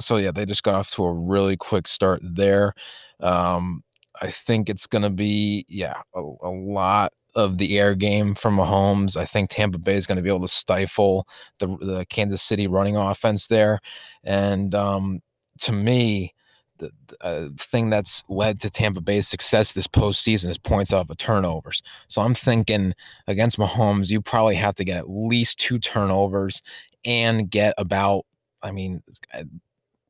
so 0.00 0.16
yeah, 0.16 0.30
they 0.30 0.46
just 0.46 0.62
got 0.62 0.74
off 0.74 0.90
to 0.92 1.04
a 1.04 1.12
really 1.12 1.56
quick 1.56 1.86
start 1.88 2.20
there. 2.22 2.74
Um, 3.20 3.82
I 4.20 4.28
think 4.28 4.68
it's 4.68 4.86
going 4.86 5.02
to 5.02 5.10
be 5.10 5.64
yeah 5.68 6.02
a, 6.14 6.20
a, 6.20 6.50
lot 6.50 7.12
of 7.34 7.58
the 7.58 7.78
air 7.78 7.94
game 7.94 8.34
from 8.34 8.56
Mahomes. 8.56 9.16
I 9.16 9.24
think 9.24 9.50
Tampa 9.50 9.78
Bay 9.78 9.94
is 9.94 10.06
going 10.06 10.16
to 10.16 10.22
be 10.22 10.28
able 10.28 10.40
to 10.42 10.48
stifle 10.48 11.26
the 11.58 11.66
the 11.80 12.06
Kansas 12.08 12.42
City 12.42 12.66
running 12.66 12.96
offense 12.96 13.46
there, 13.46 13.80
and 14.24 14.74
um, 14.74 15.20
to 15.60 15.72
me, 15.72 16.34
the 16.80 16.90
uh, 17.20 17.48
thing 17.58 17.90
that's 17.90 18.24
led 18.28 18.60
to 18.60 18.70
Tampa 18.70 19.00
Bay's 19.00 19.28
success 19.28 19.72
this 19.72 19.86
postseason 19.86 20.48
is 20.48 20.58
points 20.58 20.92
off 20.92 21.10
of 21.10 21.16
turnovers. 21.16 21.82
So 22.08 22.22
I'm 22.22 22.34
thinking 22.34 22.94
against 23.26 23.58
Mahomes, 23.58 24.10
you 24.10 24.20
probably 24.20 24.56
have 24.56 24.74
to 24.76 24.84
get 24.84 24.96
at 24.96 25.08
least 25.08 25.58
two 25.58 25.78
turnovers 25.78 26.62
and 27.04 27.50
get 27.50 27.74
about, 27.78 28.26
I 28.62 28.72
mean, 28.72 29.02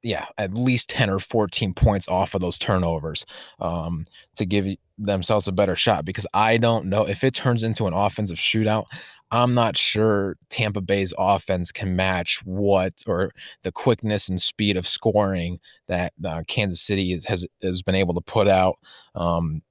yeah, 0.02 0.26
at 0.38 0.54
least 0.54 0.88
10 0.88 1.10
or 1.10 1.18
14 1.18 1.74
points 1.74 2.08
off 2.08 2.34
of 2.34 2.40
those 2.40 2.58
turnovers 2.58 3.26
um, 3.60 4.06
to 4.36 4.46
give 4.46 4.66
themselves 4.96 5.46
a 5.46 5.52
better 5.52 5.76
shot. 5.76 6.04
Because 6.04 6.26
I 6.32 6.56
don't 6.56 6.86
know 6.86 7.06
if 7.06 7.22
it 7.22 7.34
turns 7.34 7.62
into 7.62 7.86
an 7.86 7.92
offensive 7.92 8.38
shootout, 8.38 8.86
I'm 9.32 9.54
not 9.54 9.76
sure 9.76 10.36
Tampa 10.48 10.80
Bay's 10.80 11.14
offense 11.16 11.70
can 11.70 11.94
match 11.94 12.40
what 12.44 13.02
or 13.06 13.32
the 13.62 13.72
quickness 13.72 14.28
and 14.28 14.40
speed 14.40 14.76
of 14.76 14.86
scoring 14.86 15.60
that 15.86 16.12
uh, 16.24 16.42
Kansas 16.48 16.80
City 16.80 17.12
is, 17.12 17.24
has 17.26 17.46
has 17.62 17.82
been 17.82 17.94
able 17.94 18.14
to 18.14 18.20
put 18.20 18.48
out 18.48 18.78
um, 19.14 19.62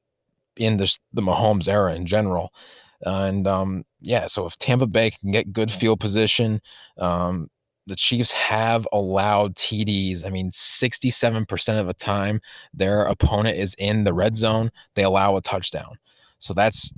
in 0.56 0.78
this, 0.78 1.00
the 1.14 1.22
Mahomes 1.22 1.68
era 1.68 1.94
in 1.94 2.06
general. 2.06 2.54
And 3.02 3.48
um, 3.48 3.86
yeah, 4.02 4.28
so 4.28 4.46
if 4.46 4.58
Tampa 4.58 4.88
Bay 4.88 5.12
can 5.12 5.32
get 5.32 5.54
good 5.54 5.72
field 5.72 6.00
position, 6.00 6.62
um, 6.98 7.50
the 7.88 7.96
Chiefs 7.96 8.32
have 8.32 8.88
allowed 8.94 9.56
TDs. 9.56 10.26
I 10.26 10.30
mean, 10.30 10.52
67% 10.52 11.80
of 11.80 11.88
the 11.88 11.94
time 11.94 12.40
their 12.74 13.04
opponent 13.04 13.58
is 13.58 13.76
in 13.80 14.04
the 14.04 14.14
red 14.14 14.36
zone, 14.36 14.72
they 14.96 15.04
allow 15.04 15.38
a 15.38 15.42
touchdown. 15.42 15.98
So 16.40 16.54
that's 16.54 16.94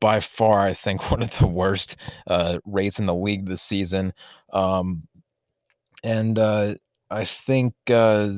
by 0.00 0.20
far, 0.20 0.60
I 0.60 0.74
think, 0.74 1.10
one 1.10 1.22
of 1.22 1.38
the 1.38 1.46
worst 1.46 1.96
uh, 2.26 2.58
rates 2.64 2.98
in 2.98 3.06
the 3.06 3.14
league 3.14 3.46
this 3.46 3.62
season. 3.62 4.12
Um, 4.52 5.06
and 6.04 6.38
uh, 6.38 6.74
I 7.10 7.24
think, 7.24 7.74
uh, 7.88 8.30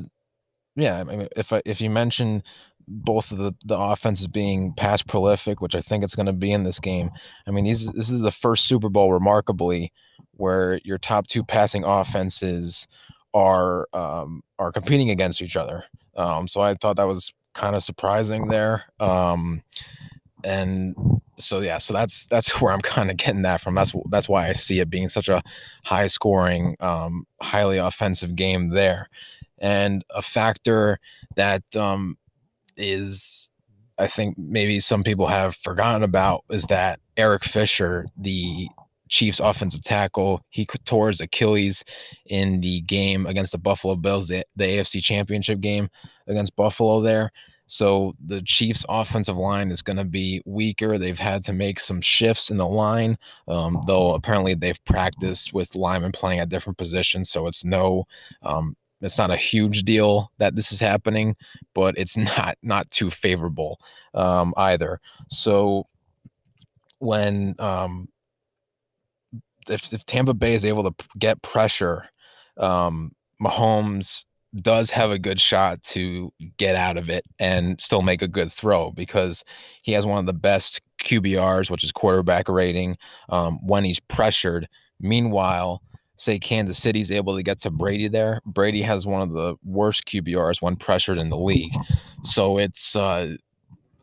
yeah, 0.76 1.00
I 1.00 1.04
mean, 1.04 1.28
if 1.36 1.52
I, 1.52 1.62
if 1.64 1.80
you 1.80 1.90
mention 1.90 2.42
both 2.86 3.32
of 3.32 3.38
the, 3.38 3.54
the 3.64 3.78
offenses 3.78 4.26
being 4.26 4.72
pass 4.74 5.02
prolific, 5.02 5.60
which 5.60 5.74
I 5.74 5.80
think 5.80 6.04
it's 6.04 6.14
going 6.14 6.26
to 6.26 6.32
be 6.32 6.52
in 6.52 6.64
this 6.64 6.80
game. 6.80 7.10
I 7.46 7.50
mean, 7.50 7.64
these 7.64 7.86
this 7.92 8.10
is 8.10 8.20
the 8.20 8.30
first 8.30 8.66
Super 8.66 8.88
Bowl, 8.88 9.12
remarkably, 9.12 9.92
where 10.32 10.80
your 10.84 10.98
top 10.98 11.26
two 11.26 11.44
passing 11.44 11.84
offenses 11.84 12.86
are 13.32 13.88
um, 13.92 14.42
are 14.58 14.72
competing 14.72 15.10
against 15.10 15.42
each 15.42 15.56
other. 15.56 15.84
Um, 16.16 16.46
so 16.46 16.60
I 16.60 16.74
thought 16.74 16.96
that 16.96 17.08
was 17.08 17.32
kind 17.54 17.74
of 17.76 17.82
surprising 17.82 18.48
there. 18.48 18.84
Um, 19.00 19.62
and 20.44 20.94
so 21.38 21.60
yeah, 21.60 21.78
so 21.78 21.92
that's 21.92 22.26
that's 22.26 22.60
where 22.60 22.72
I'm 22.72 22.80
kind 22.80 23.10
of 23.10 23.16
getting 23.16 23.42
that 23.42 23.60
from. 23.60 23.74
That's 23.74 23.94
that's 24.10 24.28
why 24.28 24.48
I 24.48 24.52
see 24.52 24.80
it 24.80 24.90
being 24.90 25.08
such 25.08 25.28
a 25.28 25.42
high 25.84 26.06
scoring, 26.06 26.76
um, 26.80 27.26
highly 27.40 27.78
offensive 27.78 28.36
game 28.36 28.70
there, 28.70 29.08
and 29.58 30.04
a 30.10 30.22
factor 30.22 30.98
that 31.36 31.62
um, 31.76 32.16
is 32.76 33.50
I 33.98 34.06
think 34.06 34.36
maybe 34.38 34.80
some 34.80 35.02
people 35.02 35.26
have 35.26 35.56
forgotten 35.56 36.02
about 36.02 36.44
is 36.50 36.64
that 36.66 37.00
Eric 37.16 37.44
Fisher, 37.44 38.06
the 38.16 38.68
Chiefs 39.08 39.38
offensive 39.38 39.84
tackle. 39.84 40.44
He 40.48 40.66
tore 40.84 41.08
his 41.08 41.20
Achilles 41.20 41.84
in 42.26 42.60
the 42.60 42.80
game 42.80 43.26
against 43.26 43.52
the 43.52 43.58
Buffalo 43.58 43.96
Bills, 43.96 44.28
the, 44.28 44.44
the 44.56 44.64
AFC 44.64 45.02
Championship 45.02 45.60
game 45.60 45.88
against 46.26 46.56
Buffalo 46.56 47.00
there. 47.00 47.30
So 47.66 48.14
the 48.24 48.42
Chiefs' 48.42 48.84
offensive 48.88 49.36
line 49.36 49.70
is 49.70 49.82
going 49.82 49.96
to 49.96 50.04
be 50.04 50.42
weaker. 50.44 50.98
They've 50.98 51.18
had 51.18 51.42
to 51.44 51.52
make 51.52 51.80
some 51.80 52.00
shifts 52.00 52.50
in 52.50 52.56
the 52.56 52.66
line, 52.66 53.16
um, 53.48 53.82
though 53.86 54.14
apparently 54.14 54.54
they've 54.54 54.82
practiced 54.84 55.52
with 55.54 55.74
linemen 55.74 56.12
playing 56.12 56.40
at 56.40 56.48
different 56.48 56.76
positions. 56.76 57.30
So 57.30 57.46
it's 57.46 57.64
no, 57.64 58.06
um, 58.42 58.76
it's 59.00 59.18
not 59.18 59.30
a 59.30 59.36
huge 59.36 59.84
deal 59.84 60.30
that 60.38 60.56
this 60.56 60.72
is 60.72 60.80
happening, 60.80 61.36
but 61.74 61.96
it's 61.96 62.16
not 62.38 62.56
not 62.62 62.90
too 62.90 63.10
favorable 63.10 63.80
um, 64.12 64.52
either. 64.56 65.00
So 65.28 65.86
when 66.98 67.54
um, 67.58 68.08
if, 69.68 69.92
if 69.92 70.04
Tampa 70.04 70.34
Bay 70.34 70.54
is 70.54 70.64
able 70.64 70.90
to 70.90 71.08
get 71.18 71.42
pressure, 71.42 72.06
um, 72.58 73.12
Mahomes 73.40 74.24
does 74.60 74.90
have 74.90 75.10
a 75.10 75.18
good 75.18 75.40
shot 75.40 75.82
to 75.82 76.32
get 76.56 76.76
out 76.76 76.96
of 76.96 77.10
it 77.10 77.24
and 77.38 77.80
still 77.80 78.02
make 78.02 78.22
a 78.22 78.28
good 78.28 78.52
throw 78.52 78.90
because 78.92 79.44
he 79.82 79.92
has 79.92 80.06
one 80.06 80.18
of 80.18 80.26
the 80.26 80.32
best 80.32 80.80
QBRs, 80.98 81.70
which 81.70 81.84
is 81.84 81.92
quarterback 81.92 82.48
rating, 82.48 82.96
um, 83.28 83.58
when 83.66 83.84
he's 83.84 84.00
pressured. 84.00 84.68
Meanwhile, 85.00 85.82
say 86.16 86.38
Kansas 86.38 86.78
City's 86.78 87.10
able 87.10 87.36
to 87.36 87.42
get 87.42 87.58
to 87.60 87.70
Brady 87.70 88.08
there, 88.08 88.40
Brady 88.46 88.82
has 88.82 89.06
one 89.06 89.22
of 89.22 89.32
the 89.32 89.56
worst 89.64 90.06
QBRs 90.06 90.62
when 90.62 90.76
pressured 90.76 91.18
in 91.18 91.30
the 91.30 91.36
league. 91.36 91.72
So 92.22 92.58
it's 92.58 92.94
uh, 92.94 93.36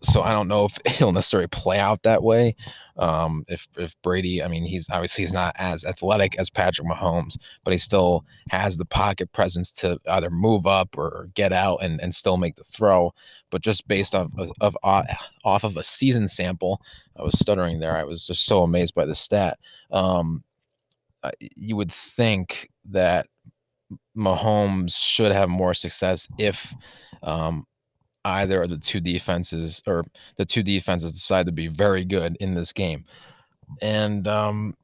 so 0.03 0.21
I 0.21 0.31
don't 0.31 0.47
know 0.47 0.65
if 0.65 0.77
he'll 0.97 1.11
necessarily 1.11 1.47
play 1.47 1.79
out 1.79 2.03
that 2.03 2.23
way. 2.23 2.55
Um, 2.97 3.43
if 3.47 3.67
if 3.77 3.99
Brady, 4.01 4.43
I 4.43 4.47
mean, 4.47 4.65
he's 4.65 4.89
obviously 4.89 5.23
he's 5.23 5.33
not 5.33 5.55
as 5.57 5.85
athletic 5.85 6.37
as 6.37 6.49
Patrick 6.49 6.87
Mahomes, 6.87 7.37
but 7.63 7.71
he 7.71 7.77
still 7.77 8.25
has 8.49 8.77
the 8.77 8.85
pocket 8.85 9.31
presence 9.31 9.71
to 9.73 9.99
either 10.07 10.29
move 10.29 10.67
up 10.67 10.97
or 10.97 11.29
get 11.33 11.53
out 11.53 11.77
and, 11.81 12.01
and 12.01 12.13
still 12.13 12.37
make 12.37 12.55
the 12.55 12.63
throw. 12.63 13.13
But 13.49 13.61
just 13.61 13.87
based 13.87 14.13
off 14.15 14.31
of, 14.37 14.51
of 14.61 14.77
off 14.83 15.63
of 15.63 15.77
a 15.77 15.83
season 15.83 16.27
sample, 16.27 16.81
I 17.17 17.23
was 17.23 17.39
stuttering 17.39 17.79
there. 17.79 17.97
I 17.97 18.03
was 18.03 18.27
just 18.27 18.45
so 18.45 18.63
amazed 18.63 18.95
by 18.95 19.05
the 19.05 19.15
stat. 19.15 19.57
Um, 19.91 20.43
you 21.55 21.75
would 21.75 21.91
think 21.91 22.69
that 22.85 23.27
Mahomes 24.17 24.95
should 24.97 25.31
have 25.31 25.49
more 25.49 25.73
success 25.73 26.27
if 26.37 26.73
um, 27.23 27.65
either 28.25 28.63
of 28.63 28.69
the 28.69 28.77
two 28.77 28.99
defenses 28.99 29.81
or 29.87 30.05
the 30.37 30.45
two 30.45 30.63
defenses 30.63 31.13
decide 31.13 31.45
to 31.45 31.51
be 31.51 31.67
very 31.67 32.05
good 32.05 32.37
in 32.39 32.55
this 32.55 32.71
game. 32.71 33.05
And 33.81 34.27
um, 34.27 34.75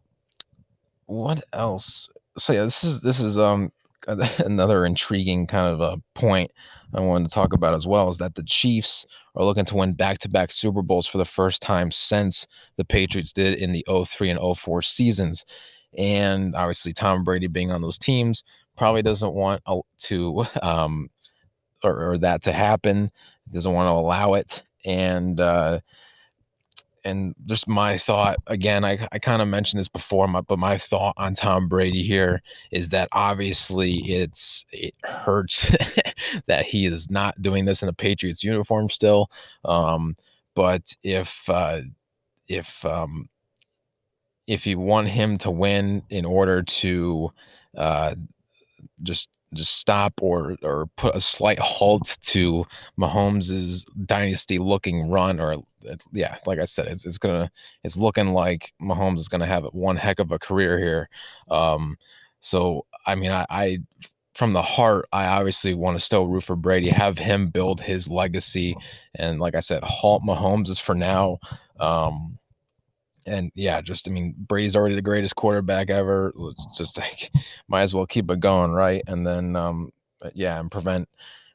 what 1.05 1.43
else? 1.53 2.09
so 2.37 2.53
yeah, 2.53 2.63
this 2.63 2.83
is 2.83 3.01
this 3.01 3.19
is 3.19 3.37
um 3.37 3.71
another 4.39 4.85
intriguing 4.85 5.47
kind 5.47 5.73
of 5.73 5.81
a 5.81 6.01
point 6.13 6.51
I 6.93 7.01
wanted 7.01 7.27
to 7.27 7.33
talk 7.33 7.51
about 7.51 7.73
as 7.73 7.85
well 7.85 8.09
is 8.09 8.19
that 8.19 8.35
the 8.35 8.43
Chiefs 8.43 9.05
are 9.35 9.43
looking 9.43 9.65
to 9.65 9.75
win 9.75 9.93
back-to-back 9.93 10.51
Super 10.51 10.81
Bowls 10.81 11.05
for 11.05 11.17
the 11.17 11.25
first 11.25 11.61
time 11.61 11.91
since 11.91 12.47
the 12.77 12.85
Patriots 12.85 13.33
did 13.33 13.55
in 13.55 13.73
the 13.73 13.85
03 14.05 14.29
and 14.29 14.57
04 14.57 14.81
seasons. 14.81 15.43
And 15.97 16.55
obviously 16.55 16.93
Tom 16.93 17.25
Brady 17.25 17.47
being 17.47 17.71
on 17.71 17.81
those 17.81 17.97
teams 17.97 18.43
probably 18.77 19.01
doesn't 19.01 19.33
want 19.33 19.61
to 19.99 20.45
um 20.61 21.09
or, 21.83 22.11
or 22.11 22.17
that 22.19 22.43
to 22.43 22.51
happen, 22.51 23.11
doesn't 23.49 23.73
want 23.73 23.87
to 23.87 23.93
allow 23.93 24.33
it. 24.33 24.63
And 24.85 25.39
uh 25.39 25.79
and 27.03 27.35
just 27.45 27.69
my 27.69 27.97
thought 27.97 28.37
again 28.47 28.83
i, 28.83 28.97
I 29.11 29.19
kind 29.19 29.41
of 29.41 29.47
mentioned 29.47 29.79
this 29.79 29.87
before 29.87 30.27
my, 30.27 30.41
but 30.41 30.59
my 30.59 30.77
thought 30.77 31.13
on 31.15 31.35
tom 31.35 31.67
brady 31.67 32.03
here 32.03 32.41
is 32.71 32.89
that 32.89 33.07
obviously 33.13 33.97
it's 34.11 34.65
it 34.71 34.93
hurts 35.03 35.73
that 36.47 36.65
he 36.65 36.85
is 36.85 37.09
not 37.09 37.41
doing 37.41 37.65
this 37.65 37.81
in 37.81 37.87
a 37.87 37.93
patriots 37.93 38.43
uniform 38.43 38.89
still 38.89 39.31
um, 39.63 40.15
but 40.53 40.95
if 41.03 41.47
uh, 41.49 41.81
if 42.47 42.83
um, 42.83 43.29
if 44.47 44.65
you 44.65 44.79
want 44.79 45.07
him 45.07 45.37
to 45.37 45.51
win 45.51 46.01
in 46.09 46.25
order 46.25 46.63
to 46.63 47.31
uh, 47.77 48.15
just 49.03 49.29
just 49.53 49.77
stop 49.77 50.13
or 50.21 50.57
or 50.61 50.87
put 50.97 51.15
a 51.15 51.21
slight 51.21 51.59
halt 51.59 52.17
to 52.21 52.65
Mahomes's 52.99 53.85
dynasty 54.05 54.59
looking 54.59 55.09
run 55.09 55.39
or 55.39 55.55
yeah 56.11 56.37
like 56.45 56.59
I 56.59 56.65
said 56.65 56.87
it's, 56.87 57.05
it's 57.05 57.17
gonna 57.17 57.49
it's 57.83 57.97
looking 57.97 58.33
like 58.33 58.73
Mahomes 58.81 59.19
is 59.19 59.29
gonna 59.29 59.45
have 59.45 59.65
one 59.65 59.95
heck 59.95 60.19
of 60.19 60.31
a 60.31 60.39
career 60.39 60.77
here. 60.77 61.09
Um 61.49 61.97
so 62.39 62.85
I 63.05 63.15
mean 63.15 63.31
I, 63.31 63.45
I 63.49 63.77
from 64.33 64.53
the 64.53 64.61
heart 64.61 65.07
I 65.13 65.27
obviously 65.27 65.73
want 65.73 65.97
to 65.97 66.03
still 66.03 66.27
root 66.27 66.43
for 66.43 66.55
Brady 66.55 66.89
have 66.89 67.17
him 67.17 67.47
build 67.47 67.81
his 67.81 68.09
legacy 68.09 68.75
and 69.15 69.39
like 69.39 69.55
I 69.55 69.61
said 69.61 69.83
halt 69.83 70.23
Mahomes 70.23 70.69
is 70.69 70.79
for 70.79 70.95
now. 70.95 71.39
Um 71.79 72.37
and 73.27 73.51
yeah, 73.55 73.81
just 73.81 74.07
I 74.07 74.11
mean, 74.11 74.33
Brady's 74.37 74.75
already 74.75 74.95
the 74.95 75.01
greatest 75.01 75.35
quarterback 75.35 75.89
ever. 75.89 76.33
It's 76.37 76.77
just 76.77 76.97
like 76.99 77.31
might 77.67 77.83
as 77.83 77.93
well 77.93 78.05
keep 78.05 78.31
it 78.31 78.39
going, 78.39 78.71
right? 78.71 79.03
And 79.07 79.25
then 79.25 79.55
um, 79.55 79.91
yeah, 80.33 80.59
and 80.59 80.71
prevent 80.71 81.07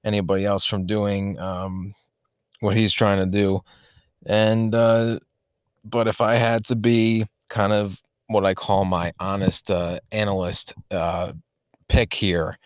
anybody 0.05 0.45
else 0.45 0.65
from 0.65 0.87
doing 0.87 1.39
um, 1.39 1.95
what 2.61 2.77
he's 2.77 2.93
trying 2.93 3.19
to 3.19 3.27
do. 3.27 3.61
And 4.27 4.75
uh, 4.75 5.19
but 5.85 6.09
if 6.09 6.21
I 6.21 6.35
had 6.35 6.65
to 6.67 6.77
be 6.77 7.27
kind 7.49 7.73
of 7.73 8.01
what 8.29 8.47
I 8.47 8.55
call 8.55 8.85
my 8.85 9.13
honest 9.19 9.71
uh, 9.71 9.99
analyst 10.13 10.75
uh, 10.91 11.33
pick 11.89 12.15
here, 12.15 12.59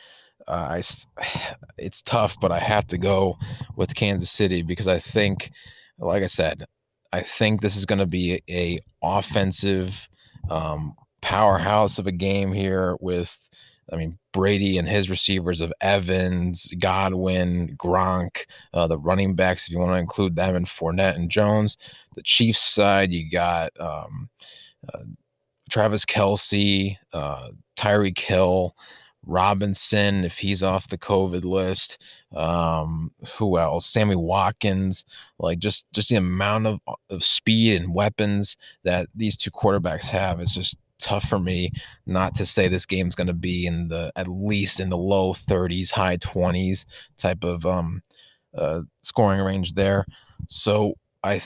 uh, 0.48 0.80
I 0.80 0.82
it's 1.78 2.02
tough, 2.02 2.36
but 2.40 2.52
I 2.52 2.58
have 2.58 2.86
to 2.88 2.98
go 2.98 3.38
with 3.76 3.94
Kansas 3.94 4.30
City 4.30 4.62
because 4.62 4.88
I 4.88 4.98
think, 4.98 5.50
like 5.98 6.22
I 6.22 6.26
said, 6.26 6.64
I 7.16 7.22
think 7.22 7.62
this 7.62 7.76
is 7.76 7.86
going 7.86 7.98
to 7.98 8.06
be 8.06 8.42
a 8.50 8.78
offensive 9.02 10.06
um, 10.50 10.94
powerhouse 11.22 11.98
of 11.98 12.06
a 12.06 12.12
game 12.12 12.52
here 12.52 12.98
with, 13.00 13.38
I 13.90 13.96
mean, 13.96 14.18
Brady 14.34 14.76
and 14.76 14.86
his 14.86 15.08
receivers 15.08 15.62
of 15.62 15.72
Evans, 15.80 16.70
Godwin, 16.78 17.74
Gronk, 17.78 18.44
uh, 18.74 18.86
the 18.86 18.98
running 18.98 19.34
backs, 19.34 19.66
if 19.66 19.72
you 19.72 19.78
want 19.78 19.92
to 19.92 19.98
include 19.98 20.36
them, 20.36 20.56
and 20.56 20.66
Fournette 20.66 21.16
and 21.16 21.30
Jones. 21.30 21.78
The 22.16 22.22
Chiefs 22.22 22.60
side, 22.60 23.12
you 23.12 23.30
got 23.30 23.72
um, 23.80 24.28
uh, 24.92 25.04
Travis 25.70 26.04
Kelce, 26.04 26.98
uh, 27.14 27.48
Tyreek 27.78 28.18
Hill, 28.18 28.76
Robinson, 29.26 30.24
if 30.24 30.38
he's 30.38 30.62
off 30.62 30.88
the 30.88 30.98
COVID 30.98 31.44
list. 31.44 31.98
Um, 32.34 33.10
who 33.36 33.58
else? 33.58 33.86
Sammy 33.86 34.16
Watkins. 34.16 35.04
Like 35.38 35.58
just 35.58 35.86
just 35.92 36.08
the 36.08 36.16
amount 36.16 36.66
of, 36.66 36.80
of 37.10 37.24
speed 37.24 37.80
and 37.80 37.92
weapons 37.92 38.56
that 38.84 39.08
these 39.14 39.36
two 39.36 39.50
quarterbacks 39.50 40.08
have 40.08 40.40
is 40.40 40.54
just 40.54 40.76
tough 40.98 41.24
for 41.24 41.38
me 41.38 41.70
not 42.06 42.34
to 42.34 42.46
say 42.46 42.68
this 42.68 42.86
game's 42.86 43.14
going 43.14 43.26
to 43.26 43.34
be 43.34 43.66
in 43.66 43.88
the 43.88 44.10
at 44.16 44.28
least 44.28 44.80
in 44.80 44.88
the 44.88 44.96
low 44.96 45.34
30s, 45.34 45.90
high 45.90 46.16
20s 46.16 46.86
type 47.18 47.44
of 47.44 47.66
um 47.66 48.02
uh, 48.56 48.80
scoring 49.02 49.40
range 49.40 49.74
there. 49.74 50.06
So 50.48 50.94
I 51.22 51.42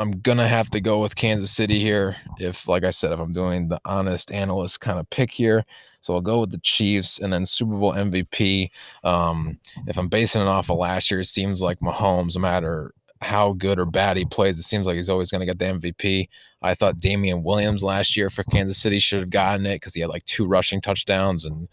I'm 0.00 0.20
gonna 0.20 0.46
have 0.46 0.70
to 0.70 0.80
go 0.80 1.00
with 1.00 1.16
Kansas 1.16 1.50
City 1.50 1.80
here. 1.80 2.16
If, 2.38 2.68
like 2.68 2.84
I 2.84 2.90
said, 2.90 3.12
if 3.12 3.18
I'm 3.18 3.32
doing 3.32 3.68
the 3.68 3.80
honest 3.84 4.30
analyst 4.30 4.80
kind 4.80 4.98
of 4.98 5.10
pick 5.10 5.30
here, 5.30 5.64
so 6.00 6.14
I'll 6.14 6.20
go 6.20 6.40
with 6.40 6.52
the 6.52 6.58
Chiefs 6.58 7.18
and 7.18 7.32
then 7.32 7.44
Super 7.44 7.72
Bowl 7.72 7.92
MVP. 7.92 8.70
Um, 9.02 9.58
if 9.86 9.98
I'm 9.98 10.08
basing 10.08 10.42
it 10.42 10.46
off 10.46 10.70
of 10.70 10.78
last 10.78 11.10
year, 11.10 11.20
it 11.20 11.26
seems 11.26 11.60
like 11.60 11.80
Mahomes, 11.80 12.36
no 12.36 12.42
matter 12.42 12.92
how 13.20 13.52
good 13.54 13.80
or 13.80 13.86
bad 13.86 14.16
he 14.16 14.24
plays, 14.24 14.58
it 14.58 14.62
seems 14.62 14.86
like 14.86 14.96
he's 14.96 15.10
always 15.10 15.30
to 15.30 15.44
get 15.44 15.58
the 15.58 15.64
MVP. 15.64 16.28
I 16.62 16.74
thought 16.74 17.00
Damien 17.00 17.42
Williams 17.42 17.82
last 17.82 18.16
year 18.16 18.30
for 18.30 18.44
Kansas 18.44 18.78
City 18.78 18.98
should 18.98 19.20
have 19.20 19.30
gotten 19.30 19.66
it 19.66 19.76
because 19.76 19.94
he 19.94 20.00
had 20.00 20.10
like 20.10 20.24
two 20.24 20.46
rushing 20.46 20.80
touchdowns 20.80 21.44
and 21.44 21.68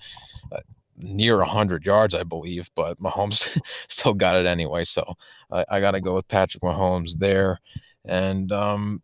uh, 0.52 0.62
near 0.98 1.38
100 1.38 1.86
yards, 1.86 2.16
I 2.16 2.24
believe, 2.24 2.70
but 2.76 3.00
Mahomes 3.00 3.60
still 3.88 4.14
got 4.14 4.36
it 4.36 4.46
anyway. 4.46 4.84
So 4.84 5.16
I, 5.52 5.66
I 5.70 5.80
got 5.80 5.92
to 5.92 6.02
go 6.02 6.16
with 6.16 6.28
Patrick 6.28 6.64
Mahomes 6.64 7.14
there. 7.20 7.60
And 8.08 8.52
um, 8.52 9.02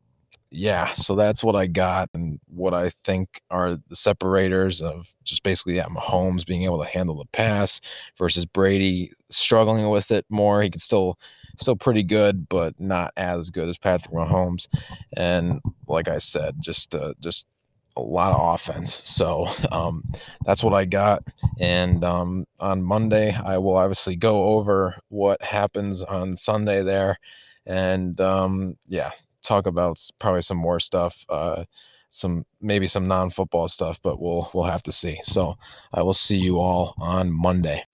yeah, 0.51 0.87
so 0.93 1.15
that's 1.15 1.43
what 1.43 1.55
I 1.55 1.67
got 1.67 2.09
and 2.13 2.39
what 2.47 2.73
I 2.73 2.89
think 3.05 3.41
are 3.49 3.75
the 3.75 3.95
separators 3.95 4.81
of 4.81 5.13
just 5.23 5.43
basically 5.43 5.77
yeah, 5.77 5.85
Mahomes 5.85 6.45
being 6.45 6.63
able 6.63 6.79
to 6.83 6.89
handle 6.89 7.17
the 7.17 7.25
pass 7.31 7.79
versus 8.17 8.45
Brady 8.45 9.11
struggling 9.29 9.89
with 9.89 10.11
it 10.11 10.25
more. 10.29 10.61
He 10.61 10.69
can 10.69 10.79
still 10.79 11.17
still 11.57 11.77
pretty 11.77 12.03
good, 12.03 12.49
but 12.49 12.77
not 12.79 13.13
as 13.15 13.49
good 13.49 13.69
as 13.69 13.77
Patrick 13.77 14.13
Mahomes. 14.13 14.67
And 15.15 15.61
like 15.87 16.09
I 16.09 16.17
said, 16.17 16.55
just 16.59 16.93
uh, 16.95 17.13
just 17.21 17.47
a 17.95 18.01
lot 18.01 18.33
of 18.33 18.53
offense. 18.55 18.93
So 18.93 19.47
um, 19.71 20.03
that's 20.45 20.63
what 20.63 20.73
I 20.73 20.83
got. 20.83 21.23
And 21.59 22.03
um, 22.03 22.45
on 22.59 22.83
Monday, 22.83 23.33
I 23.33 23.57
will 23.57 23.77
obviously 23.77 24.17
go 24.17 24.45
over 24.45 24.97
what 25.07 25.41
happens 25.41 26.03
on 26.03 26.35
Sunday 26.35 26.83
there 26.83 27.17
and 27.65 28.19
um, 28.21 28.77
yeah, 28.87 29.11
talk 29.43 29.67
about 29.67 29.99
probably 30.19 30.41
some 30.41 30.57
more 30.57 30.79
stuff. 30.79 31.25
Uh, 31.29 31.65
some 32.09 32.45
maybe 32.59 32.87
some 32.87 33.07
non-football 33.07 33.69
stuff, 33.69 33.99
but 34.03 34.21
we'll 34.21 34.49
we'll 34.53 34.65
have 34.65 34.83
to 34.83 34.91
see. 34.91 35.19
So 35.23 35.55
I 35.93 36.03
will 36.03 36.13
see 36.13 36.37
you 36.37 36.59
all 36.59 36.93
on 36.99 37.31
Monday. 37.31 37.85